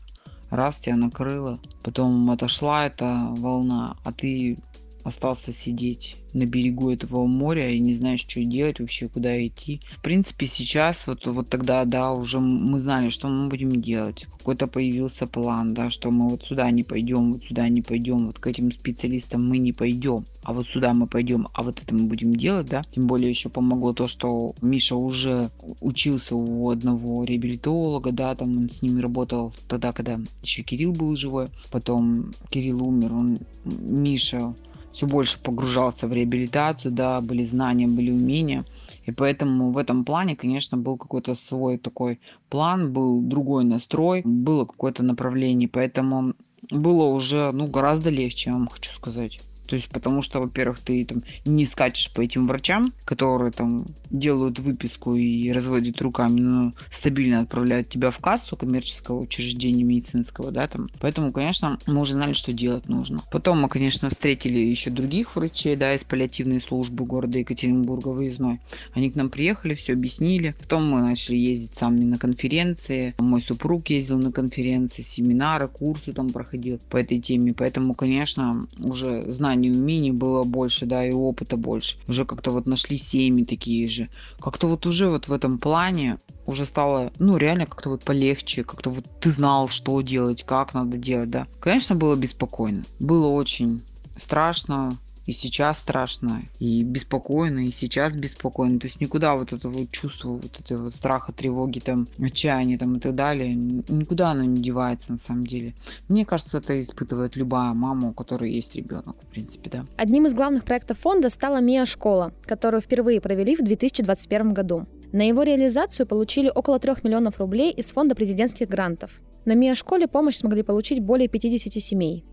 раз 0.54 0.78
тебя 0.78 0.96
накрыло, 0.96 1.58
потом 1.82 2.30
отошла 2.30 2.86
эта 2.86 3.26
волна, 3.30 3.96
а 4.04 4.12
ты 4.12 4.58
остался 5.04 5.52
сидеть 5.52 6.16
на 6.32 6.46
берегу 6.46 6.90
этого 6.90 7.26
моря 7.26 7.70
и 7.70 7.78
не 7.78 7.94
знаешь, 7.94 8.20
что 8.20 8.42
делать 8.42 8.80
вообще, 8.80 9.08
куда 9.08 9.46
идти. 9.46 9.80
В 9.88 10.02
принципе, 10.02 10.46
сейчас, 10.46 11.06
вот, 11.06 11.26
вот 11.26 11.48
тогда, 11.48 11.84
да, 11.84 12.12
уже 12.12 12.40
мы 12.40 12.80
знали, 12.80 13.08
что 13.08 13.28
мы 13.28 13.48
будем 13.48 13.80
делать. 13.80 14.26
Какой-то 14.38 14.66
появился 14.66 15.26
план, 15.26 15.74
да, 15.74 15.90
что 15.90 16.10
мы 16.10 16.28
вот 16.28 16.44
сюда 16.44 16.70
не 16.70 16.82
пойдем, 16.82 17.34
вот 17.34 17.44
сюда 17.44 17.68
не 17.68 17.82
пойдем, 17.82 18.26
вот 18.26 18.40
к 18.40 18.46
этим 18.48 18.72
специалистам 18.72 19.48
мы 19.48 19.58
не 19.58 19.72
пойдем, 19.72 20.24
а 20.42 20.52
вот 20.52 20.66
сюда 20.66 20.92
мы 20.92 21.06
пойдем, 21.06 21.46
а 21.54 21.62
вот 21.62 21.80
это 21.80 21.94
мы 21.94 22.04
будем 22.04 22.34
делать, 22.34 22.66
да. 22.66 22.82
Тем 22.92 23.06
более 23.06 23.30
еще 23.30 23.48
помогло 23.48 23.92
то, 23.92 24.08
что 24.08 24.54
Миша 24.60 24.96
уже 24.96 25.50
учился 25.80 26.34
у 26.34 26.68
одного 26.68 27.24
реабилитолога, 27.24 28.10
да, 28.10 28.34
там 28.34 28.56
он 28.56 28.70
с 28.70 28.82
ними 28.82 29.00
работал 29.00 29.54
тогда, 29.68 29.92
когда 29.92 30.18
еще 30.42 30.62
Кирилл 30.62 30.92
был 30.92 31.16
живой. 31.16 31.46
Потом 31.70 32.32
Кирилл 32.50 32.82
умер, 32.82 33.14
он, 33.14 33.38
Миша 33.64 34.54
все 34.94 35.06
больше 35.08 35.42
погружался 35.42 36.06
в 36.06 36.12
реабилитацию, 36.12 36.92
да, 36.92 37.20
были 37.20 37.42
знания, 37.44 37.88
были 37.88 38.12
умения. 38.12 38.64
И 39.06 39.10
поэтому 39.10 39.72
в 39.72 39.78
этом 39.78 40.04
плане, 40.04 40.36
конечно, 40.36 40.78
был 40.78 40.96
какой-то 40.96 41.34
свой 41.34 41.78
такой 41.78 42.20
план, 42.48 42.92
был 42.92 43.20
другой 43.20 43.64
настрой, 43.64 44.22
было 44.24 44.64
какое-то 44.64 45.02
направление. 45.02 45.68
Поэтому 45.68 46.34
было 46.70 47.04
уже 47.06 47.50
ну, 47.52 47.66
гораздо 47.66 48.10
легче, 48.10 48.50
я 48.50 48.54
вам 48.54 48.68
хочу 48.68 48.92
сказать. 48.92 49.40
То 49.66 49.76
есть, 49.76 49.88
потому 49.88 50.22
что, 50.22 50.40
во-первых, 50.40 50.80
ты 50.80 51.04
там 51.04 51.22
не 51.44 51.66
скачешь 51.66 52.12
по 52.12 52.20
этим 52.20 52.46
врачам, 52.46 52.92
которые 53.04 53.52
там 53.52 53.86
делают 54.10 54.58
выписку 54.58 55.14
и 55.16 55.50
разводят 55.50 56.00
руками, 56.00 56.40
но 56.40 56.72
стабильно 56.90 57.40
отправляют 57.40 57.88
тебя 57.88 58.10
в 58.10 58.18
кассу 58.18 58.56
коммерческого 58.56 59.20
учреждения 59.20 59.82
медицинского, 59.84 60.50
да, 60.50 60.66
там. 60.66 60.88
Поэтому, 61.00 61.32
конечно, 61.32 61.78
мы 61.86 62.00
уже 62.00 62.12
знали, 62.12 62.32
что 62.32 62.52
делать 62.52 62.88
нужно. 62.88 63.22
Потом 63.32 63.60
мы, 63.60 63.68
конечно, 63.68 64.10
встретили 64.10 64.58
еще 64.58 64.90
других 64.90 65.36
врачей, 65.36 65.76
да, 65.76 65.94
из 65.94 66.04
паллиативной 66.04 66.60
службы 66.60 67.04
города 67.04 67.38
Екатеринбурга 67.38 68.08
выездной. 68.08 68.60
Они 68.92 69.10
к 69.10 69.16
нам 69.16 69.30
приехали, 69.30 69.74
все 69.74 69.94
объяснили. 69.94 70.54
Потом 70.60 70.88
мы 70.88 71.00
начали 71.00 71.36
ездить 71.36 71.76
сами 71.76 72.04
на 72.04 72.18
конференции. 72.18 73.14
Мой 73.18 73.40
супруг 73.40 73.88
ездил 73.90 74.18
на 74.18 74.30
конференции, 74.30 75.02
семинары, 75.02 75.68
курсы 75.68 76.12
там 76.12 76.30
проходил 76.30 76.78
по 76.90 76.96
этой 76.96 77.18
теме. 77.18 77.52
Поэтому, 77.52 77.94
конечно, 77.94 78.66
уже 78.78 79.22
знаем 79.30 79.53
знаний, 79.54 79.70
умений 79.70 80.12
было 80.12 80.44
больше, 80.44 80.86
да, 80.86 81.04
и 81.04 81.12
опыта 81.12 81.56
больше. 81.56 81.96
Уже 82.08 82.24
как-то 82.24 82.50
вот 82.50 82.66
нашли 82.66 82.96
семьи 82.96 83.44
такие 83.44 83.88
же. 83.88 84.08
Как-то 84.40 84.66
вот 84.66 84.86
уже 84.86 85.08
вот 85.08 85.28
в 85.28 85.32
этом 85.32 85.58
плане 85.58 86.18
уже 86.46 86.64
стало, 86.64 87.12
ну, 87.18 87.36
реально 87.36 87.66
как-то 87.66 87.90
вот 87.90 88.02
полегче, 88.02 88.64
как-то 88.64 88.90
вот 88.90 89.04
ты 89.20 89.30
знал, 89.30 89.68
что 89.68 90.00
делать, 90.02 90.42
как 90.42 90.74
надо 90.74 90.96
делать, 90.96 91.30
да. 91.30 91.46
Конечно, 91.60 91.94
было 91.94 92.16
беспокойно. 92.16 92.84
Было 93.00 93.28
очень 93.28 93.82
страшно, 94.16 94.96
и 95.26 95.32
сейчас 95.32 95.78
страшно, 95.78 96.42
и 96.58 96.82
беспокойно, 96.82 97.66
и 97.66 97.70
сейчас 97.70 98.16
беспокойно. 98.16 98.78
То 98.78 98.86
есть 98.86 99.00
никуда 99.00 99.34
вот 99.34 99.52
это 99.52 99.68
вот 99.68 99.90
чувство, 99.90 100.30
вот 100.30 100.60
этого 100.60 100.90
страха, 100.90 101.32
тревоги, 101.32 101.80
там, 101.80 102.08
отчаяния 102.18 102.78
там 102.78 102.96
и 102.96 103.00
так 103.00 103.14
далее, 103.14 103.54
никуда 103.54 104.30
оно 104.30 104.44
не 104.44 104.62
девается 104.62 105.12
на 105.12 105.18
самом 105.18 105.46
деле. 105.46 105.74
Мне 106.08 106.24
кажется, 106.24 106.58
это 106.58 106.80
испытывает 106.80 107.36
любая 107.36 107.72
мама, 107.72 108.10
у 108.10 108.12
которой 108.12 108.50
есть 108.50 108.74
ребенок, 108.76 109.16
в 109.22 109.26
принципе, 109.26 109.70
да. 109.70 109.86
Одним 109.96 110.26
из 110.26 110.34
главных 110.34 110.64
проектов 110.64 110.98
фонда 110.98 111.30
стала 111.30 111.60
МИА-школа, 111.60 112.32
которую 112.44 112.80
впервые 112.80 113.20
провели 113.20 113.56
в 113.56 113.62
2021 113.62 114.52
году. 114.52 114.86
На 115.12 115.26
его 115.28 115.44
реализацию 115.44 116.06
получили 116.06 116.50
около 116.52 116.78
3 116.78 116.94
миллионов 117.04 117.38
рублей 117.38 117.72
из 117.72 117.92
фонда 117.92 118.14
президентских 118.14 118.68
грантов. 118.68 119.20
На 119.44 119.54
МИА-школе 119.54 120.08
помощь 120.08 120.36
смогли 120.36 120.62
получить 120.62 121.00
более 121.00 121.28
50 121.28 121.72
семей. 121.74 122.24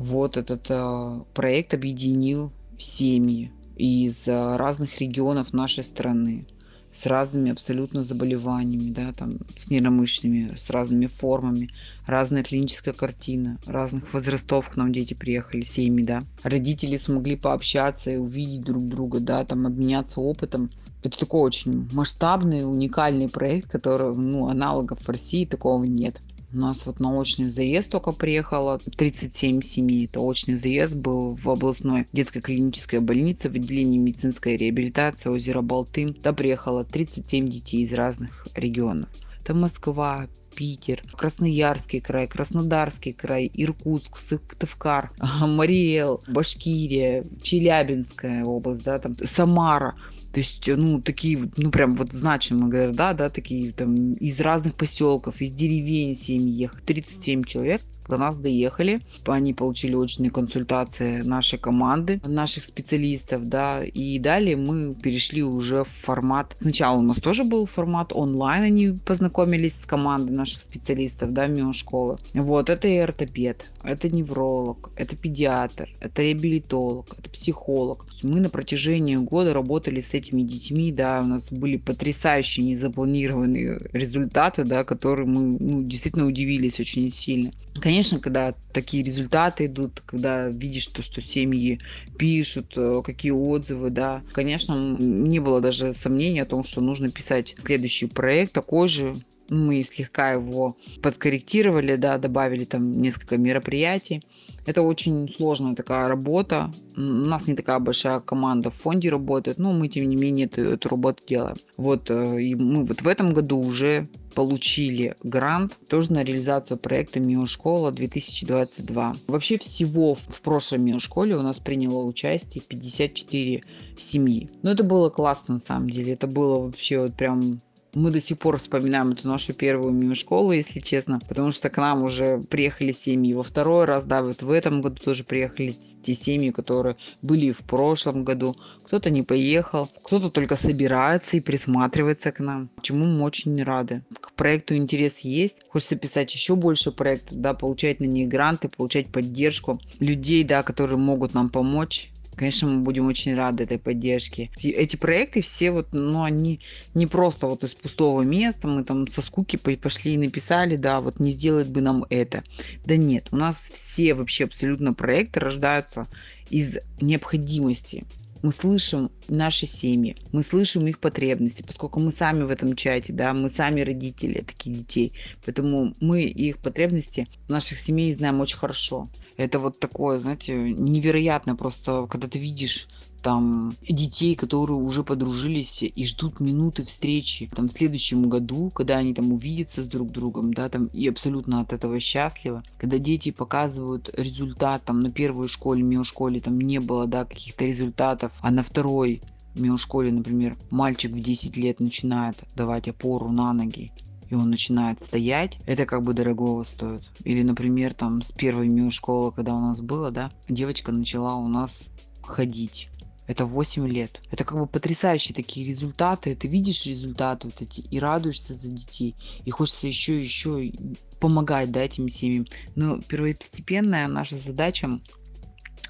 Вот 0.00 0.38
этот 0.38 0.66
э, 0.70 1.20
проект 1.34 1.74
объединил 1.74 2.50
семьи 2.78 3.52
из 3.76 4.26
э, 4.28 4.56
разных 4.56 4.98
регионов 4.98 5.52
нашей 5.52 5.84
страны 5.84 6.46
с 6.90 7.04
разными 7.04 7.52
абсолютно 7.52 8.02
заболеваниями, 8.02 8.92
да, 8.92 9.12
там, 9.12 9.34
с 9.56 9.68
нейромышленными, 9.68 10.56
с 10.56 10.70
разными 10.70 11.06
формами, 11.06 11.68
разная 12.06 12.42
клиническая 12.42 12.94
картина, 12.94 13.58
разных 13.66 14.14
возрастов 14.14 14.70
к 14.70 14.76
нам 14.76 14.90
дети 14.90 15.12
приехали, 15.12 15.60
семьи, 15.60 16.02
да. 16.02 16.24
Родители 16.44 16.96
смогли 16.96 17.36
пообщаться 17.36 18.10
и 18.10 18.16
увидеть 18.16 18.62
друг 18.62 18.86
друга, 18.86 19.20
да, 19.20 19.44
там, 19.44 19.66
обменяться 19.66 20.22
опытом. 20.22 20.70
Это 21.04 21.18
такой 21.18 21.42
очень 21.42 21.90
масштабный, 21.92 22.64
уникальный 22.64 23.28
проект, 23.28 23.70
который, 23.70 24.16
ну, 24.16 24.48
аналогов 24.48 25.00
в 25.02 25.08
России 25.10 25.44
такого 25.44 25.84
нет. 25.84 26.22
У 26.52 26.58
нас 26.58 26.84
вот 26.84 26.98
на 26.98 27.14
очный 27.14 27.48
заезд 27.48 27.90
только 27.90 28.10
приехало 28.10 28.80
37 28.96 29.60
семей. 29.60 30.06
Это 30.06 30.20
очный 30.20 30.56
заезд 30.56 30.96
был 30.96 31.36
в 31.36 31.48
областной 31.48 32.08
детской 32.12 32.40
клинической 32.40 32.98
больнице 32.98 33.48
в 33.48 33.54
отделении 33.54 33.98
медицинской 33.98 34.56
реабилитации 34.56 35.30
озера 35.30 35.60
Болты. 35.60 36.12
Туда 36.12 36.32
приехало 36.32 36.82
37 36.82 37.48
детей 37.48 37.84
из 37.84 37.92
разных 37.92 38.48
регионов. 38.56 39.08
Это 39.40 39.54
Москва, 39.54 40.26
Питер, 40.56 41.02
Красноярский 41.16 42.00
край, 42.00 42.26
Краснодарский 42.26 43.12
край, 43.12 43.50
Иркутск, 43.54 44.16
Сыктывкар, 44.16 45.12
Мариэл, 45.40 46.20
Башкирия, 46.26 47.24
Челябинская 47.42 48.44
область, 48.44 48.82
да, 48.82 48.98
там 48.98 49.16
Самара. 49.24 49.94
То 50.32 50.38
есть, 50.38 50.68
ну, 50.68 51.00
такие, 51.00 51.50
ну, 51.56 51.70
прям 51.70 51.96
вот 51.96 52.12
значимые 52.12 52.70
города, 52.70 53.14
да, 53.14 53.30
такие 53.30 53.72
там 53.72 54.14
из 54.14 54.40
разных 54.40 54.76
поселков, 54.76 55.40
из 55.40 55.52
деревень 55.52 56.14
семьи, 56.14 56.70
37 56.86 57.42
человек 57.44 57.82
до 58.10 58.18
нас 58.18 58.38
доехали. 58.38 59.00
Они 59.26 59.54
получили 59.54 59.94
очные 59.94 60.30
консультации 60.30 61.22
нашей 61.22 61.58
команды, 61.58 62.20
наших 62.24 62.64
специалистов, 62.64 63.48
да, 63.48 63.82
и 63.82 64.18
далее 64.18 64.56
мы 64.56 64.94
перешли 64.94 65.42
уже 65.42 65.84
в 65.84 65.88
формат. 65.88 66.56
Сначала 66.60 66.98
у 66.98 67.02
нас 67.02 67.18
тоже 67.18 67.44
был 67.44 67.66
формат 67.66 68.12
онлайн, 68.12 68.64
они 68.64 68.98
познакомились 69.04 69.80
с 69.80 69.86
командой 69.86 70.32
наших 70.32 70.60
специалистов, 70.60 71.32
да, 71.32 71.48
школы. 71.72 72.18
Вот, 72.34 72.70
это 72.70 72.88
и 72.88 72.96
ортопед, 72.96 73.66
это 73.84 74.08
невролог, 74.08 74.90
это 74.96 75.16
педиатр, 75.16 75.88
это 76.00 76.22
реабилитолог, 76.22 77.06
это 77.18 77.30
психолог. 77.30 78.06
Мы 78.22 78.40
на 78.40 78.50
протяжении 78.50 79.16
года 79.16 79.54
работали 79.54 80.00
с 80.00 80.14
этими 80.14 80.42
детьми, 80.42 80.92
да, 80.92 81.20
у 81.22 81.26
нас 81.26 81.50
были 81.50 81.76
потрясающие 81.76 82.66
незапланированные 82.66 83.78
результаты, 83.92 84.64
да, 84.64 84.84
которые 84.84 85.26
мы 85.26 85.56
ну, 85.58 85.82
действительно 85.84 86.26
удивились 86.26 86.80
очень 86.80 87.10
сильно. 87.10 87.52
Конечно, 87.80 87.99
когда 88.20 88.54
такие 88.72 89.02
результаты 89.02 89.66
идут, 89.66 90.02
когда 90.06 90.48
видишь 90.48 90.86
то, 90.88 91.02
что 91.02 91.20
семьи 91.20 91.80
пишут, 92.18 92.72
э, 92.76 93.02
какие 93.04 93.32
отзывы, 93.32 93.90
да, 93.90 94.22
конечно, 94.32 94.96
не 94.98 95.38
было 95.38 95.60
даже 95.60 95.92
сомнений 95.92 96.40
о 96.40 96.46
том, 96.46 96.64
что 96.64 96.80
нужно 96.80 97.10
писать 97.10 97.54
следующий 97.58 98.06
проект 98.06 98.52
такой 98.52 98.88
же, 98.88 99.14
Мы 99.50 99.82
слегка 99.82 100.32
его 100.32 100.76
подкорректировали, 101.02 101.96
да, 101.96 102.18
добавили 102.18 102.64
там 102.64 103.00
несколько 103.02 103.36
мероприятий. 103.36 104.22
Это 104.66 104.82
очень 104.82 105.28
сложная 105.28 105.74
такая 105.74 106.08
работа. 106.08 106.70
У 106.96 107.00
нас 107.00 107.48
не 107.48 107.54
такая 107.54 107.78
большая 107.78 108.20
команда 108.20 108.70
в 108.70 108.74
фонде 108.74 109.08
работает, 109.08 109.58
но 109.58 109.72
мы, 109.72 109.88
тем 109.88 110.08
не 110.08 110.16
менее, 110.16 110.46
эту, 110.46 110.62
эту 110.62 110.88
работу 110.88 111.22
делаем. 111.26 111.56
Вот, 111.76 112.10
э, 112.10 112.40
и 112.40 112.54
мы 112.54 112.84
вот 112.84 113.02
в 113.02 113.08
этом 113.08 113.32
году 113.32 113.58
уже 113.58 114.08
получили 114.34 115.16
грант 115.22 115.76
тоже 115.88 116.12
на 116.12 116.22
реализацию 116.22 116.78
проекта 116.78 117.20
Миошкола 117.20 117.90
2022. 117.90 119.16
Вообще 119.26 119.58
всего 119.58 120.14
в 120.14 120.40
прошлом 120.42 120.84
Миошколе 120.84 121.36
у 121.36 121.42
нас 121.42 121.58
приняло 121.58 122.04
участие 122.04 122.62
54 122.62 123.62
семьи. 123.96 124.50
Но 124.62 124.70
это 124.70 124.84
было 124.84 125.10
классно 125.10 125.54
на 125.54 125.60
самом 125.60 125.90
деле. 125.90 126.12
Это 126.12 126.26
было 126.26 126.60
вообще 126.60 127.00
вот 127.00 127.14
прям 127.14 127.60
мы 127.94 128.10
до 128.10 128.20
сих 128.20 128.38
пор 128.38 128.58
вспоминаем 128.58 129.10
эту 129.10 129.28
нашу 129.28 129.52
первую 129.52 129.92
мини-школу, 129.92 130.52
если 130.52 130.80
честно, 130.80 131.20
потому 131.28 131.52
что 131.52 131.70
к 131.70 131.76
нам 131.76 132.02
уже 132.02 132.38
приехали 132.38 132.92
семьи 132.92 133.34
во 133.34 133.42
второй 133.42 133.84
раз, 133.84 134.04
да, 134.04 134.22
вот 134.22 134.42
в 134.42 134.50
этом 134.50 134.80
году 134.82 135.00
тоже 135.02 135.24
приехали 135.24 135.74
те 136.02 136.14
семьи, 136.14 136.50
которые 136.50 136.96
были 137.22 137.50
в 137.50 137.60
прошлом 137.60 138.24
году. 138.24 138.56
Кто-то 138.84 139.10
не 139.10 139.22
поехал, 139.22 139.88
кто-то 140.02 140.30
только 140.30 140.56
собирается 140.56 141.36
и 141.36 141.40
присматривается 141.40 142.32
к 142.32 142.40
нам, 142.40 142.70
чему 142.82 143.06
мы 143.06 143.22
очень 143.22 143.62
рады. 143.62 144.02
К 144.20 144.32
проекту 144.32 144.76
интерес 144.76 145.20
есть, 145.20 145.62
хочется 145.68 145.96
писать 145.96 146.34
еще 146.34 146.56
больше 146.56 146.90
проектов, 146.90 147.38
да, 147.38 147.54
получать 147.54 148.00
на 148.00 148.06
них 148.06 148.28
гранты, 148.28 148.68
получать 148.68 149.08
поддержку 149.08 149.80
людей, 150.00 150.44
да, 150.44 150.62
которые 150.62 150.98
могут 150.98 151.34
нам 151.34 151.48
помочь 151.48 152.10
Конечно, 152.36 152.68
мы 152.68 152.80
будем 152.80 153.06
очень 153.06 153.34
рады 153.34 153.64
этой 153.64 153.78
поддержке. 153.78 154.50
Эти 154.62 154.96
проекты 154.96 155.42
все 155.42 155.70
вот, 155.72 155.88
ну, 155.92 156.22
они 156.22 156.60
не 156.94 157.06
просто 157.06 157.46
вот 157.46 157.64
из 157.64 157.74
пустого 157.74 158.22
места, 158.22 158.66
мы 158.66 158.84
там 158.84 159.06
со 159.08 159.20
скуки 159.20 159.56
пошли 159.56 160.14
и 160.14 160.18
написали, 160.18 160.76
да, 160.76 161.00
вот 161.00 161.20
не 161.20 161.30
сделать 161.30 161.68
бы 161.68 161.80
нам 161.80 162.06
это. 162.08 162.42
Да 162.84 162.96
нет, 162.96 163.28
у 163.30 163.36
нас 163.36 163.70
все 163.72 164.14
вообще 164.14 164.44
абсолютно 164.44 164.94
проекты 164.94 165.40
рождаются 165.40 166.06
из 166.48 166.78
необходимости. 167.00 168.04
Мы 168.42 168.52
слышим 168.52 169.10
наши 169.28 169.66
семьи, 169.66 170.16
мы 170.32 170.42
слышим 170.42 170.86
их 170.86 170.98
потребности, 170.98 171.62
поскольку 171.66 172.00
мы 172.00 172.10
сами 172.10 172.42
в 172.42 172.50
этом 172.50 172.74
чате, 172.74 173.12
да, 173.12 173.34
мы 173.34 173.48
сами 173.48 173.82
родители 173.82 174.40
таких 174.40 174.78
детей, 174.78 175.12
поэтому 175.44 175.94
мы 176.00 176.22
их 176.22 176.58
потребности 176.58 177.28
наших 177.48 177.78
семей 177.78 178.12
знаем 178.12 178.40
очень 178.40 178.56
хорошо. 178.56 179.08
Это 179.36 179.58
вот 179.58 179.78
такое, 179.78 180.18
знаете, 180.18 180.54
невероятно 180.54 181.54
просто, 181.54 182.06
когда 182.10 182.28
ты 182.28 182.38
видишь 182.38 182.88
там 183.22 183.74
детей, 183.88 184.34
которые 184.34 184.78
уже 184.78 185.04
подружились 185.04 185.82
и 185.82 186.06
ждут 186.06 186.40
минуты 186.40 186.84
встречи 186.84 187.48
там 187.54 187.68
в 187.68 187.72
следующем 187.72 188.28
году, 188.28 188.70
когда 188.70 188.98
они 188.98 189.14
там 189.14 189.32
увидятся 189.32 189.82
с 189.82 189.88
друг 189.88 190.10
другом, 190.10 190.52
да, 190.52 190.68
там 190.68 190.86
и 190.86 191.08
абсолютно 191.08 191.60
от 191.60 191.72
этого 191.72 192.00
счастливы. 192.00 192.62
Когда 192.78 192.98
дети 192.98 193.30
показывают 193.30 194.10
результат, 194.16 194.84
там 194.84 195.02
на 195.02 195.10
первой 195.10 195.48
школе, 195.48 195.82
миошколе 195.82 196.40
там 196.40 196.60
не 196.60 196.80
было, 196.80 197.06
да, 197.06 197.24
каких-то 197.24 197.64
результатов, 197.64 198.32
а 198.40 198.50
на 198.50 198.62
второй 198.62 199.22
миошколе, 199.54 200.12
например, 200.12 200.56
мальчик 200.70 201.12
в 201.12 201.20
10 201.20 201.56
лет 201.56 201.80
начинает 201.80 202.36
давать 202.54 202.88
опору 202.88 203.30
на 203.30 203.52
ноги, 203.52 203.92
и 204.28 204.34
он 204.34 204.50
начинает 204.50 205.00
стоять, 205.00 205.58
это 205.66 205.86
как 205.86 206.04
бы 206.04 206.14
дорогого 206.14 206.62
стоит. 206.62 207.02
Или, 207.24 207.42
например, 207.42 207.94
там 207.94 208.22
с 208.22 208.30
первой 208.30 208.68
мио-школы, 208.68 209.32
когда 209.32 209.54
у 209.54 209.60
нас 209.60 209.80
было, 209.80 210.10
да, 210.10 210.30
девочка 210.48 210.92
начала 210.92 211.34
у 211.34 211.48
нас 211.48 211.90
ходить. 212.22 212.88
Это 213.30 213.46
8 213.46 213.86
лет. 213.86 214.20
Это 214.32 214.42
как 214.42 214.58
бы 214.58 214.66
потрясающие 214.66 215.32
такие 215.36 215.64
результаты. 215.64 216.34
Ты 216.34 216.48
видишь 216.48 216.84
результаты 216.84 217.46
вот 217.46 217.62
эти 217.62 217.78
и 217.78 218.00
радуешься 218.00 218.54
за 218.54 218.72
детей. 218.72 219.14
И 219.44 219.52
хочется 219.52 219.86
еще 219.86 220.20
еще 220.20 220.72
помогать 221.20 221.70
да, 221.70 221.80
этим 221.80 222.08
семьям. 222.08 222.48
Но 222.74 222.98
первостепенная 223.00 224.08
наша 224.08 224.36
задача 224.36 224.98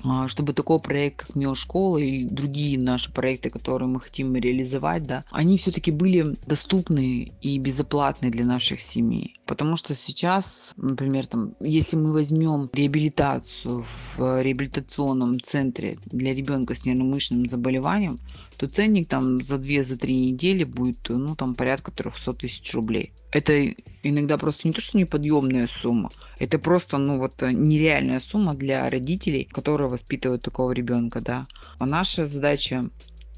а, 0.05 0.29
чтобы 0.29 0.53
такой 0.53 0.81
проект, 0.81 1.27
как 1.27 1.37
Миошкола 1.37 1.97
и 1.97 2.25
другие 2.25 2.79
наши 2.79 3.11
проекты, 3.11 3.49
которые 3.49 3.89
мы 3.89 4.01
хотим 4.01 4.35
реализовать, 4.35 5.05
да, 5.07 5.25
они 5.31 5.57
все-таки 5.57 5.91
были 5.91 6.37
доступны 6.47 7.33
и 7.41 7.59
безоплатны 7.59 8.31
для 8.31 8.45
наших 8.45 8.81
семей. 8.81 9.40
Потому 9.51 9.75
что 9.75 9.97
сейчас, 9.97 10.75
например, 10.77 11.27
там, 11.27 11.57
если 11.59 11.97
мы 11.97 12.13
возьмем 12.13 12.71
реабилитацию 12.73 13.83
в 13.83 14.43
реабилитационном 14.43 15.41
центре 15.41 15.99
для 16.07 16.33
ребенка 16.33 16.77
с 16.77 16.87
нервно-мышечным 16.87 17.49
заболеванием, 17.49 18.21
то 18.57 18.69
ценник 18.69 19.09
там 19.09 19.43
за 19.43 19.57
2-3 19.57 19.83
за 19.83 19.97
недели 19.97 20.63
будет, 20.63 21.09
ну, 21.09 21.35
там 21.35 21.57
порядка 21.57 21.91
300 21.91 22.33
тысяч 22.35 22.73
рублей. 22.75 23.13
Это 23.33 23.75
иногда 24.05 24.39
просто 24.39 24.69
не 24.69 24.73
то, 24.73 24.81
что 24.81 24.97
неподъемная 24.97 25.67
сумма, 25.67 26.13
это 26.39 26.61
просто, 26.61 26.99
ну 26.99 27.19
вот, 27.19 27.43
нереальная 27.43 28.21
сумма 28.21 28.55
для 28.55 28.89
родителей, 28.89 29.49
которые 29.51 29.89
воспитывают 29.89 30.43
такого 30.43 30.71
ребенка, 30.71 31.21
да. 31.21 31.49
А 31.81 31.87
наша 31.87 32.25
задача 32.25 32.89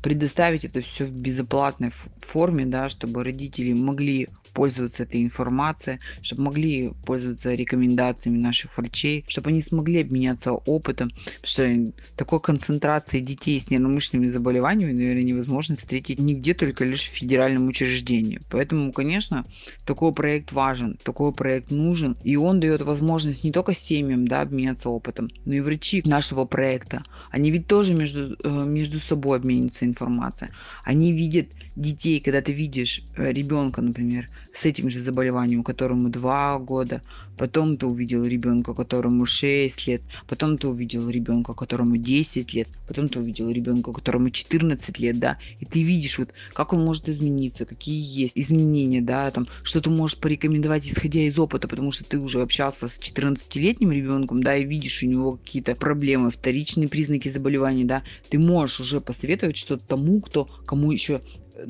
предоставить 0.02 0.66
это 0.66 0.82
все 0.82 1.06
в 1.06 1.10
безоплатной 1.12 1.90
форме, 2.20 2.66
да, 2.66 2.90
чтобы 2.90 3.24
родители 3.24 3.72
могли 3.72 4.28
пользоваться 4.52 5.04
этой 5.04 5.22
информацией, 5.22 5.98
чтобы 6.22 6.42
могли 6.42 6.92
пользоваться 7.04 7.54
рекомендациями 7.54 8.38
наших 8.38 8.76
врачей, 8.76 9.24
чтобы 9.28 9.50
они 9.50 9.60
смогли 9.60 10.02
обменяться 10.02 10.52
опытом, 10.52 11.10
потому 11.10 11.42
что 11.42 11.92
такой 12.16 12.40
концентрации 12.40 13.20
детей 13.20 13.58
с 13.58 13.70
нервно-мышечными 13.70 14.26
заболеваниями, 14.26 14.92
наверное, 14.92 15.22
невозможно 15.22 15.76
встретить 15.76 16.18
нигде, 16.18 16.54
только 16.54 16.84
лишь 16.84 17.08
в 17.08 17.12
федеральном 17.12 17.68
учреждении. 17.68 18.40
Поэтому, 18.50 18.92
конечно, 18.92 19.44
такой 19.84 20.12
проект 20.12 20.52
важен, 20.52 20.98
такой 21.02 21.32
проект 21.32 21.70
нужен, 21.70 22.16
и 22.24 22.36
он 22.36 22.60
дает 22.60 22.82
возможность 22.82 23.44
не 23.44 23.52
только 23.52 23.74
семьям 23.74 24.28
да, 24.28 24.42
обменяться 24.42 24.88
опытом, 24.88 25.30
но 25.44 25.54
и 25.54 25.60
врачи 25.60 26.02
нашего 26.04 26.44
проекта. 26.44 27.02
Они 27.30 27.50
ведь 27.50 27.66
тоже 27.66 27.94
между, 27.94 28.36
э, 28.42 28.64
между 28.64 29.00
собой 29.00 29.38
обмениваются 29.38 29.84
информацией. 29.84 30.50
Они 30.84 31.12
видят 31.12 31.48
детей, 31.76 32.20
когда 32.20 32.40
ты 32.40 32.52
видишь 32.52 33.02
э, 33.16 33.32
ребенка, 33.32 33.80
например, 33.80 34.28
с 34.52 34.64
этим 34.64 34.90
же 34.90 35.00
заболеванием, 35.00 35.62
которому 35.62 36.08
2 36.08 36.58
года, 36.60 37.02
потом 37.36 37.76
ты 37.76 37.86
увидел 37.86 38.24
ребенка, 38.24 38.74
которому 38.74 39.26
6 39.26 39.86
лет, 39.86 40.02
потом 40.28 40.58
ты 40.58 40.68
увидел 40.68 41.08
ребенка, 41.08 41.54
которому 41.54 41.96
10 41.96 42.52
лет, 42.54 42.68
потом 42.86 43.08
ты 43.08 43.18
увидел 43.18 43.50
ребенка, 43.50 43.92
которому 43.92 44.30
14 44.30 44.98
лет, 44.98 45.18
да, 45.18 45.38
и 45.60 45.64
ты 45.64 45.82
видишь 45.82 46.18
вот, 46.18 46.30
как 46.52 46.72
он 46.72 46.84
может 46.84 47.08
измениться, 47.08 47.64
какие 47.64 48.22
есть 48.22 48.38
изменения, 48.38 49.00
да, 49.00 49.30
там, 49.30 49.48
что 49.62 49.80
ты 49.80 49.90
можешь 49.90 50.18
порекомендовать, 50.18 50.86
исходя 50.86 51.20
из 51.20 51.38
опыта, 51.38 51.68
потому 51.68 51.92
что 51.92 52.04
ты 52.04 52.18
уже 52.18 52.42
общался 52.42 52.88
с 52.88 52.98
14-летним 52.98 53.92
ребенком, 53.92 54.42
да, 54.42 54.56
и 54.56 54.64
видишь 54.64 55.02
у 55.02 55.06
него 55.06 55.36
какие-то 55.36 55.74
проблемы, 55.74 56.30
вторичные 56.30 56.88
признаки 56.88 57.28
заболевания, 57.28 57.84
да, 57.84 58.02
ты 58.28 58.38
можешь 58.38 58.80
уже 58.80 59.00
посоветовать 59.00 59.56
что-то 59.56 59.84
тому, 59.86 60.20
кто, 60.20 60.48
кому 60.66 60.92
еще 60.92 61.20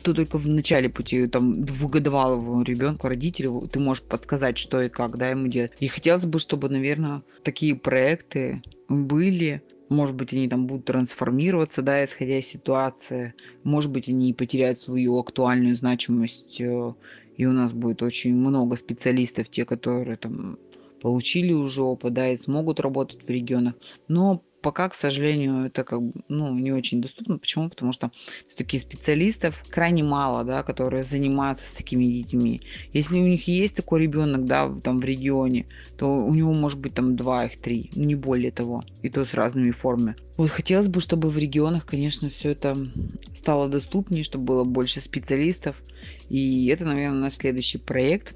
то 0.02 0.14
только 0.14 0.38
в 0.38 0.48
начале 0.48 0.88
пути, 0.88 1.26
там, 1.26 1.64
двухгодовалому 1.64 2.62
ребенку, 2.62 3.08
родителю, 3.08 3.68
ты 3.70 3.78
можешь 3.80 4.04
подсказать, 4.04 4.58
что 4.58 4.80
и 4.82 4.88
как, 4.88 5.16
да, 5.18 5.30
ему 5.30 5.48
делать. 5.48 5.72
И 5.80 5.88
хотелось 5.88 6.26
бы, 6.26 6.38
чтобы, 6.38 6.68
наверное, 6.68 7.22
такие 7.42 7.74
проекты 7.74 8.62
были, 8.88 9.62
может 9.88 10.16
быть, 10.16 10.32
они 10.32 10.48
там 10.48 10.66
будут 10.66 10.86
трансформироваться, 10.86 11.82
да, 11.82 12.04
исходя 12.04 12.38
из 12.38 12.46
ситуации. 12.46 13.34
Может 13.62 13.90
быть, 13.92 14.08
они 14.08 14.32
потеряют 14.32 14.78
свою 14.78 15.18
актуальную 15.18 15.76
значимость, 15.76 16.60
э, 16.60 16.94
и 17.36 17.46
у 17.46 17.52
нас 17.52 17.72
будет 17.72 18.02
очень 18.02 18.36
много 18.36 18.76
специалистов, 18.76 19.48
те, 19.48 19.64
которые 19.64 20.16
там 20.16 20.58
получили 21.00 21.52
уже 21.52 21.82
опыт, 21.82 22.12
да, 22.14 22.30
и 22.30 22.36
смогут 22.36 22.80
работать 22.80 23.22
в 23.22 23.28
регионах. 23.28 23.74
Но 24.08 24.42
пока, 24.62 24.88
к 24.88 24.94
сожалению, 24.94 25.66
это 25.66 25.84
как 25.84 26.02
бы, 26.02 26.12
ну, 26.28 26.56
не 26.58 26.72
очень 26.72 27.02
доступно. 27.02 27.38
Почему? 27.38 27.68
Потому 27.68 27.92
что 27.92 28.10
все-таки 28.46 28.78
специалистов 28.78 29.64
крайне 29.68 30.02
мало, 30.02 30.44
да, 30.44 30.62
которые 30.62 31.04
занимаются 31.04 31.68
с 31.68 31.72
такими 31.72 32.06
детьми. 32.06 32.60
Если 32.92 33.18
у 33.18 33.22
них 33.22 33.48
есть 33.48 33.76
такой 33.76 34.02
ребенок, 34.02 34.46
да, 34.46 34.72
там 34.82 35.00
в 35.00 35.04
регионе, 35.04 35.66
то 35.96 36.06
у 36.06 36.32
него 36.34 36.54
может 36.54 36.80
быть 36.80 36.94
там 36.94 37.16
два 37.16 37.44
их 37.44 37.60
три, 37.60 37.90
ну, 37.94 38.04
не 38.04 38.14
более 38.14 38.52
того, 38.52 38.84
и 39.02 39.10
то 39.10 39.24
с 39.24 39.34
разными 39.34 39.72
формами. 39.72 40.16
Вот 40.36 40.50
хотелось 40.50 40.88
бы, 40.88 41.00
чтобы 41.00 41.28
в 41.28 41.36
регионах, 41.36 41.84
конечно, 41.84 42.30
все 42.30 42.50
это 42.50 42.76
стало 43.34 43.68
доступнее, 43.68 44.24
чтобы 44.24 44.44
было 44.44 44.64
больше 44.64 45.00
специалистов. 45.00 45.82
И 46.30 46.66
это, 46.68 46.86
наверное, 46.86 47.20
наш 47.20 47.34
следующий 47.34 47.78
проект, 47.78 48.34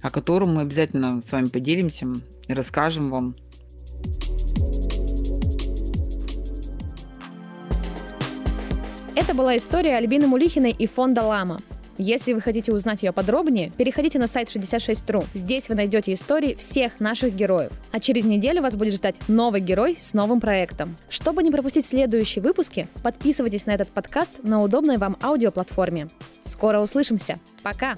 о 0.00 0.10
котором 0.10 0.54
мы 0.54 0.62
обязательно 0.62 1.20
с 1.22 1.32
вами 1.32 1.48
поделимся, 1.48 2.06
расскажем 2.48 3.10
вам. 3.10 3.34
Это 9.24 9.32
была 9.32 9.56
история 9.56 9.96
Альбины 9.96 10.26
Мулихиной 10.26 10.76
и 10.78 10.86
фонда 10.86 11.22
«Лама». 11.22 11.62
Если 11.96 12.34
вы 12.34 12.42
хотите 12.42 12.74
узнать 12.74 13.02
ее 13.02 13.10
подробнее, 13.10 13.72
переходите 13.74 14.18
на 14.18 14.26
сайт 14.26 14.54
66.ru. 14.54 15.24
Здесь 15.32 15.70
вы 15.70 15.76
найдете 15.76 16.12
истории 16.12 16.54
всех 16.56 17.00
наших 17.00 17.34
героев. 17.34 17.72
А 17.90 18.00
через 18.00 18.24
неделю 18.24 18.60
вас 18.60 18.76
будет 18.76 18.92
ждать 18.92 19.16
новый 19.26 19.62
герой 19.62 19.96
с 19.98 20.12
новым 20.12 20.40
проектом. 20.40 20.98
Чтобы 21.08 21.42
не 21.42 21.50
пропустить 21.50 21.86
следующие 21.86 22.42
выпуски, 22.42 22.86
подписывайтесь 23.02 23.64
на 23.64 23.70
этот 23.70 23.90
подкаст 23.92 24.30
на 24.42 24.62
удобной 24.62 24.98
вам 24.98 25.16
аудиоплатформе. 25.22 26.08
Скоро 26.42 26.80
услышимся. 26.80 27.40
Пока! 27.62 27.96